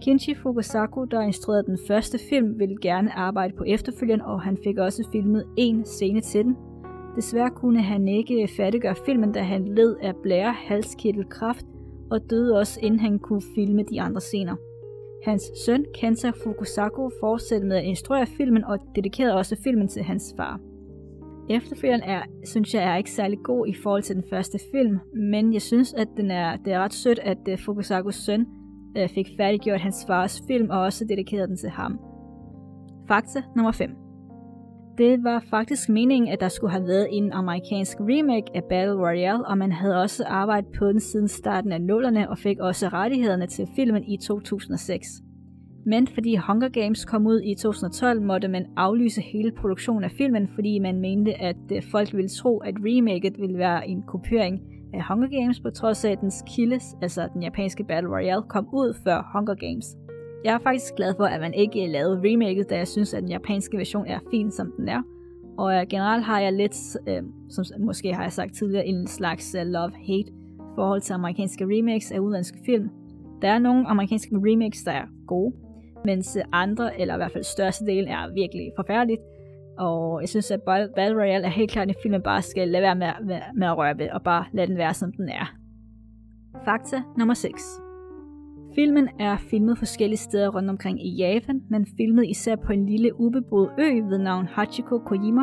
Kinshi 0.01 0.35
Fukasaku, 0.35 1.05
der 1.05 1.21
instruerede 1.21 1.63
den 1.63 1.77
første 1.87 2.19
film, 2.29 2.59
ville 2.59 2.75
gerne 2.81 3.11
arbejde 3.11 3.53
på 3.57 3.63
efterfølgeren, 3.67 4.21
og 4.21 4.41
han 4.41 4.57
fik 4.63 4.77
også 4.77 5.09
filmet 5.11 5.45
en 5.57 5.85
scene 5.85 6.21
til 6.21 6.43
den, 6.43 6.55
Desværre 7.15 7.49
kunne 7.49 7.81
han 7.81 8.07
ikke 8.07 8.49
færdiggøre 8.57 8.95
filmen, 9.05 9.31
da 9.31 9.39
han 9.39 9.65
led 9.65 9.95
af 10.01 10.15
blære 10.23 10.53
halskirtelkræft 10.53 11.65
og 12.11 12.29
døde 12.29 12.57
også 12.59 12.79
inden 12.83 12.99
han 12.99 13.19
kunne 13.19 13.41
filme 13.55 13.83
de 13.83 14.01
andre 14.01 14.21
scener. 14.21 14.55
Hans 15.25 15.43
søn, 15.65 15.85
Kenta 15.95 16.31
Fukusako, 16.43 17.09
fortsatte 17.19 17.67
med 17.67 17.77
at 17.77 17.83
instruere 17.83 18.25
filmen 18.25 18.63
og 18.63 18.79
dedikerede 18.95 19.35
også 19.35 19.55
filmen 19.63 19.87
til 19.87 20.03
hans 20.03 20.33
far. 20.37 20.59
Efterfølgeren 21.49 22.01
er, 22.03 22.21
synes 22.45 22.73
jeg, 22.73 22.83
er 22.83 22.95
ikke 22.95 23.11
særlig 23.11 23.39
god 23.43 23.67
i 23.67 23.73
forhold 23.83 24.03
til 24.03 24.15
den 24.15 24.23
første 24.29 24.59
film, 24.71 24.99
men 25.13 25.53
jeg 25.53 25.61
synes, 25.61 25.93
at 25.93 26.07
den 26.17 26.31
er, 26.31 26.57
det 26.57 26.73
er 26.73 26.79
ret 26.79 26.93
sødt, 26.93 27.19
at 27.19 27.37
øh, 27.49 27.57
Fukusakos 27.57 28.15
søn 28.15 28.45
øh, 28.97 29.09
fik 29.09 29.27
færdiggjort 29.37 29.81
hans 29.81 30.05
fars 30.07 30.43
film 30.47 30.69
og 30.69 30.79
også 30.79 31.05
dedikerede 31.05 31.47
den 31.47 31.57
til 31.57 31.69
ham. 31.69 31.99
Fakta 33.07 33.41
nummer 33.55 33.71
5. 33.71 34.10
Det 35.01 35.23
var 35.23 35.43
faktisk 35.49 35.89
meningen, 35.89 36.31
at 36.31 36.39
der 36.39 36.47
skulle 36.49 36.71
have 36.71 36.87
været 36.87 37.07
en 37.11 37.31
amerikansk 37.31 37.97
remake 37.99 38.47
af 38.55 38.63
Battle 38.63 38.95
Royale, 38.95 39.45
og 39.45 39.57
man 39.57 39.71
havde 39.71 40.01
også 40.01 40.23
arbejdet 40.27 40.71
på 40.79 40.87
den 40.87 40.99
siden 40.99 41.27
starten 41.27 41.71
af 41.71 41.81
nullerne 41.81 42.29
og 42.29 42.37
fik 42.37 42.59
også 42.59 42.87
rettighederne 42.87 43.47
til 43.47 43.67
filmen 43.75 44.03
i 44.03 44.17
2006. 44.17 45.07
Men 45.85 46.07
fordi 46.07 46.35
Hunger 46.35 46.69
Games 46.69 47.05
kom 47.05 47.27
ud 47.27 47.41
i 47.43 47.55
2012, 47.55 48.21
måtte 48.21 48.47
man 48.47 48.65
aflyse 48.77 49.21
hele 49.21 49.51
produktionen 49.51 50.03
af 50.03 50.11
filmen, 50.11 50.49
fordi 50.55 50.79
man 50.79 50.99
mente, 50.99 51.41
at 51.41 51.71
øh, 51.71 51.83
folk 51.91 52.13
ville 52.13 52.29
tro, 52.29 52.57
at 52.57 52.75
remaket 52.79 53.39
ville 53.39 53.57
være 53.57 53.87
en 53.87 54.03
kopiering 54.07 54.61
af 54.93 55.07
Hunger 55.07 55.27
Games, 55.39 55.59
på 55.59 55.69
trods 55.69 56.05
af 56.05 56.11
at 56.11 56.21
dens 56.21 56.43
kildes, 56.55 56.83
altså 57.01 57.29
den 57.33 57.43
japanske 57.43 57.83
Battle 57.83 58.09
Royale, 58.09 58.43
kom 58.49 58.67
ud 58.73 58.93
før 59.03 59.31
Hunger 59.33 59.55
Games. 59.55 59.85
Jeg 60.43 60.53
er 60.53 60.59
faktisk 60.59 60.95
glad 60.95 61.13
for, 61.17 61.23
at 61.23 61.41
man 61.41 61.53
ikke 61.53 61.87
lavede 61.87 62.21
remaket, 62.23 62.69
da 62.69 62.77
jeg 62.77 62.87
synes, 62.87 63.13
at 63.13 63.21
den 63.21 63.29
japanske 63.29 63.77
version 63.77 64.07
er 64.07 64.19
fin, 64.31 64.51
som 64.51 64.73
den 64.77 64.89
er. 64.89 65.01
Og 65.57 65.75
øh, 65.75 65.87
generelt 65.89 66.23
har 66.23 66.39
jeg 66.39 66.53
lidt, 66.53 66.97
øh, 67.07 67.23
som 67.49 67.65
måske 67.79 68.13
har 68.13 68.23
jeg 68.23 68.31
sagt 68.31 68.55
tidligere, 68.55 68.85
en 68.85 69.07
slags 69.07 69.55
uh, 69.55 69.67
love-hate 69.67 70.31
forhold 70.75 71.01
til 71.01 71.13
amerikanske 71.13 71.65
remakes 71.65 72.11
af 72.11 72.19
udenlandske 72.19 72.57
film. 72.65 72.89
Der 73.41 73.49
er 73.49 73.59
nogle 73.59 73.87
amerikanske 73.87 74.35
remakes, 74.35 74.83
der 74.83 74.91
er 74.91 75.05
gode, 75.27 75.55
mens 76.05 76.35
øh, 76.35 76.43
andre, 76.51 76.99
eller 77.01 77.13
i 77.13 77.17
hvert 77.17 77.31
fald 77.31 77.43
størstedelen, 77.43 78.07
er 78.07 78.33
virkelig 78.33 78.71
forfærdeligt. 78.75 79.21
Og 79.79 80.21
jeg 80.21 80.29
synes, 80.29 80.51
at 80.51 80.61
Battle 80.95 81.21
Royale 81.21 81.45
er 81.45 81.49
helt 81.49 81.71
klart 81.71 81.87
en 81.87 81.95
film, 82.01 82.11
man 82.11 82.21
bare 82.21 82.41
skal 82.41 82.67
lade 82.67 82.81
være 82.81 82.95
med, 82.95 83.07
med, 83.25 83.39
med 83.55 83.67
at 83.67 83.77
røre 83.77 83.97
ved, 83.97 84.09
og 84.09 84.23
bare 84.23 84.45
lade 84.53 84.67
den 84.67 84.77
være, 84.77 84.93
som 84.93 85.11
den 85.11 85.29
er. 85.29 85.53
Fakta 86.65 87.01
nummer 87.17 87.33
6. 87.33 87.80
Filmen 88.75 89.09
er 89.19 89.37
filmet 89.37 89.77
forskellige 89.77 90.17
steder 90.17 90.49
rundt 90.49 90.69
omkring 90.69 91.05
i 91.07 91.15
Japan, 91.15 91.61
men 91.69 91.87
filmet 91.97 92.25
især 92.29 92.55
på 92.55 92.71
en 92.71 92.85
lille 92.85 93.19
ubeboet 93.19 93.69
ø 93.79 93.89
ved 94.09 94.17
navn 94.17 94.45
Hachiko 94.45 94.97
Kojima, 94.97 95.41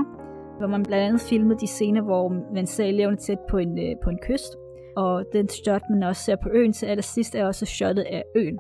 hvor 0.59 0.67
man 0.67 0.83
blandt 0.83 1.05
andet 1.05 1.21
filmede 1.21 1.59
de 1.61 1.67
scener, 1.67 2.03
hvor 2.03 2.55
man 2.55 2.67
ser 2.67 2.85
eleverne 2.85 3.17
tæt 3.17 3.39
på 3.51 3.59
en, 3.59 3.79
øh, 3.79 3.97
på 4.05 4.11
en 4.11 4.19
kyst, 4.23 4.57
og 4.97 5.25
den 5.33 5.49
shot, 5.49 5.83
man 5.91 6.03
også 6.03 6.23
ser 6.23 6.37
på 6.37 6.49
øen 6.53 6.73
til 6.73 6.87
allersidst, 6.87 7.35
er 7.35 7.47
også 7.47 7.67
shottet 7.67 8.03
af 8.03 8.23
øen. 8.37 8.59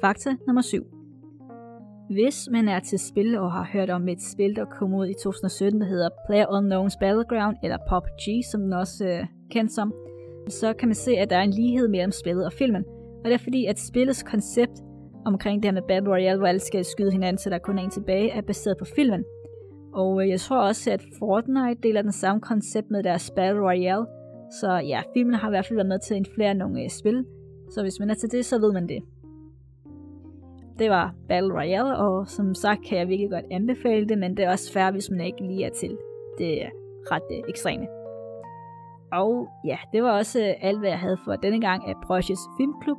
Fakta 0.00 0.30
nummer 0.46 0.62
7. 0.62 0.86
Hvis 2.10 2.48
man 2.50 2.68
er 2.68 2.80
til 2.80 2.98
spil 2.98 3.38
og 3.38 3.52
har 3.52 3.68
hørt 3.72 3.90
om 3.90 4.08
et 4.08 4.22
spil, 4.22 4.56
der 4.56 4.64
kom 4.64 4.94
ud 4.94 5.06
i 5.06 5.14
2017, 5.22 5.80
der 5.80 5.86
hedder 5.86 6.08
Player 6.26 6.46
Unknown's 6.46 6.98
Battleground, 7.00 7.56
eller 7.62 7.78
PUBG, 7.88 8.44
som 8.50 8.60
den 8.60 8.72
også 8.72 9.06
øh, 9.06 9.26
kendt 9.50 9.72
som, 9.72 9.94
så 10.48 10.72
kan 10.72 10.88
man 10.88 10.94
se, 10.94 11.12
at 11.12 11.30
der 11.30 11.36
er 11.36 11.42
en 11.42 11.50
lighed 11.50 11.88
mellem 11.88 12.12
spillet 12.12 12.46
og 12.46 12.52
filmen. 12.52 12.84
Og 13.24 13.30
det 13.30 13.34
er 13.34 13.38
fordi, 13.42 13.66
at 13.66 13.78
spillets 13.78 14.22
koncept 14.22 14.82
omkring 15.26 15.62
det 15.62 15.70
her 15.70 15.72
med 15.72 15.82
Battle 15.88 16.10
Royale, 16.10 16.38
hvor 16.38 16.46
alle 16.46 16.60
skal 16.60 16.84
skyde 16.84 17.12
hinanden, 17.12 17.38
så 17.38 17.50
der 17.50 17.58
kun 17.58 17.78
er 17.78 17.82
en 17.82 17.90
tilbage, 17.90 18.30
er 18.30 18.40
baseret 18.40 18.78
på 18.78 18.84
filmen. 18.84 19.24
Og 19.94 20.22
øh, 20.22 20.28
jeg 20.28 20.40
tror 20.40 20.60
også, 20.60 20.90
at 20.90 21.02
Fortnite 21.18 21.80
deler 21.82 22.02
den 22.02 22.12
samme 22.12 22.40
koncept 22.40 22.90
med 22.90 23.02
deres 23.02 23.30
Battle 23.36 23.62
Royale. 23.62 24.06
Så 24.60 24.72
ja, 24.72 25.02
filmen 25.14 25.34
har 25.34 25.48
i 25.48 25.50
hvert 25.50 25.66
fald 25.66 25.76
været 25.76 25.88
med 25.88 25.98
til 25.98 26.14
at 26.14 26.18
influere 26.18 26.54
nogle 26.54 26.82
øh, 26.82 26.90
spil. 26.90 27.24
Så 27.70 27.82
hvis 27.82 28.00
man 28.00 28.10
er 28.10 28.14
til 28.14 28.32
det, 28.32 28.44
så 28.44 28.58
ved 28.58 28.72
man 28.72 28.88
det. 28.88 29.02
Det 30.78 30.90
var 30.90 31.14
Battle 31.28 31.52
Royale, 31.52 31.96
og 31.96 32.28
som 32.28 32.54
sagt 32.54 32.80
kan 32.88 32.98
jeg 32.98 33.08
virkelig 33.08 33.30
godt 33.30 33.44
anbefale 33.50 34.08
det, 34.08 34.18
men 34.18 34.36
det 34.36 34.44
er 34.44 34.50
også 34.50 34.72
fair, 34.72 34.90
hvis 34.90 35.10
man 35.10 35.20
ikke 35.20 35.46
lige 35.46 35.64
er 35.64 35.70
til 35.70 35.98
det 36.38 36.62
er 36.64 36.70
ret 37.12 37.44
ekstreme. 37.48 37.86
Og 39.12 39.48
ja, 39.64 39.78
det 39.92 40.02
var 40.02 40.10
også 40.10 40.54
alt, 40.60 40.78
hvad 40.78 40.88
jeg 40.88 40.98
havde 40.98 41.18
for 41.24 41.36
denne 41.36 41.60
gang 41.60 41.88
af 41.88 41.94
Brosjes 42.06 42.40
Filmklub. 42.56 42.98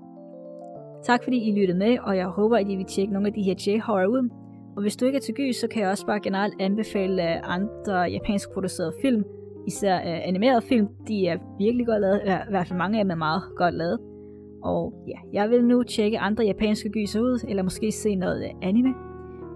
Tak 1.05 1.23
fordi 1.23 1.49
I 1.49 1.59
lyttede 1.59 1.77
med, 1.77 1.97
og 1.99 2.17
jeg 2.17 2.27
håber, 2.27 2.57
at 2.57 2.69
I 2.69 2.75
vil 2.75 2.85
tjekke 2.85 3.13
nogle 3.13 3.27
af 3.27 3.33
de 3.33 3.41
her 3.41 3.55
J-horror 3.67 4.05
ud. 4.05 4.29
Og 4.75 4.81
hvis 4.81 4.95
du 4.95 5.05
ikke 5.05 5.15
er 5.15 5.21
til 5.21 5.33
gys, 5.33 5.55
så 5.55 5.67
kan 5.67 5.81
jeg 5.81 5.89
også 5.89 6.05
bare 6.05 6.19
generelt 6.19 6.53
anbefale 6.59 7.23
øh, 7.23 7.41
andre 7.43 7.95
japansk 7.95 8.53
producerede 8.53 8.93
film, 9.01 9.23
især 9.67 9.95
øh, 9.95 10.05
uh, 10.05 10.27
animerede 10.27 10.61
film. 10.61 10.87
De 11.07 11.27
er 11.27 11.37
virkelig 11.59 11.85
godt 11.85 12.01
lavet, 12.01 12.21
i 12.25 12.49
hvert 12.49 12.67
fald 12.67 12.77
mange 12.77 12.99
af 12.99 13.03
dem 13.03 13.11
er 13.11 13.15
meget 13.15 13.43
godt 13.57 13.73
lavet. 13.73 13.99
Og 14.63 14.93
ja, 15.07 15.41
jeg 15.41 15.49
vil 15.49 15.65
nu 15.65 15.83
tjekke 15.83 16.19
andre 16.19 16.43
japanske 16.43 16.89
gyser 16.89 17.21
ud, 17.21 17.45
eller 17.49 17.63
måske 17.63 17.91
se 17.91 18.15
noget 18.15 18.43
øh, 18.43 18.49
anime. 18.61 18.93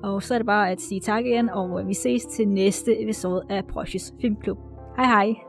Og 0.04 0.24
så 0.24 0.34
er 0.34 0.38
det 0.38 0.46
bare 0.46 0.72
at 0.72 0.82
sige 0.82 1.02
tak 1.02 1.26
igen, 1.26 1.50
og 1.50 1.88
vi 1.88 1.94
ses 1.94 2.26
til 2.26 2.48
næste 2.48 3.04
episode 3.04 3.42
af 3.50 3.66
Brosjes 3.66 4.14
Filmklub. 4.22 4.58
Hej 4.98 5.06
hej! 5.06 5.49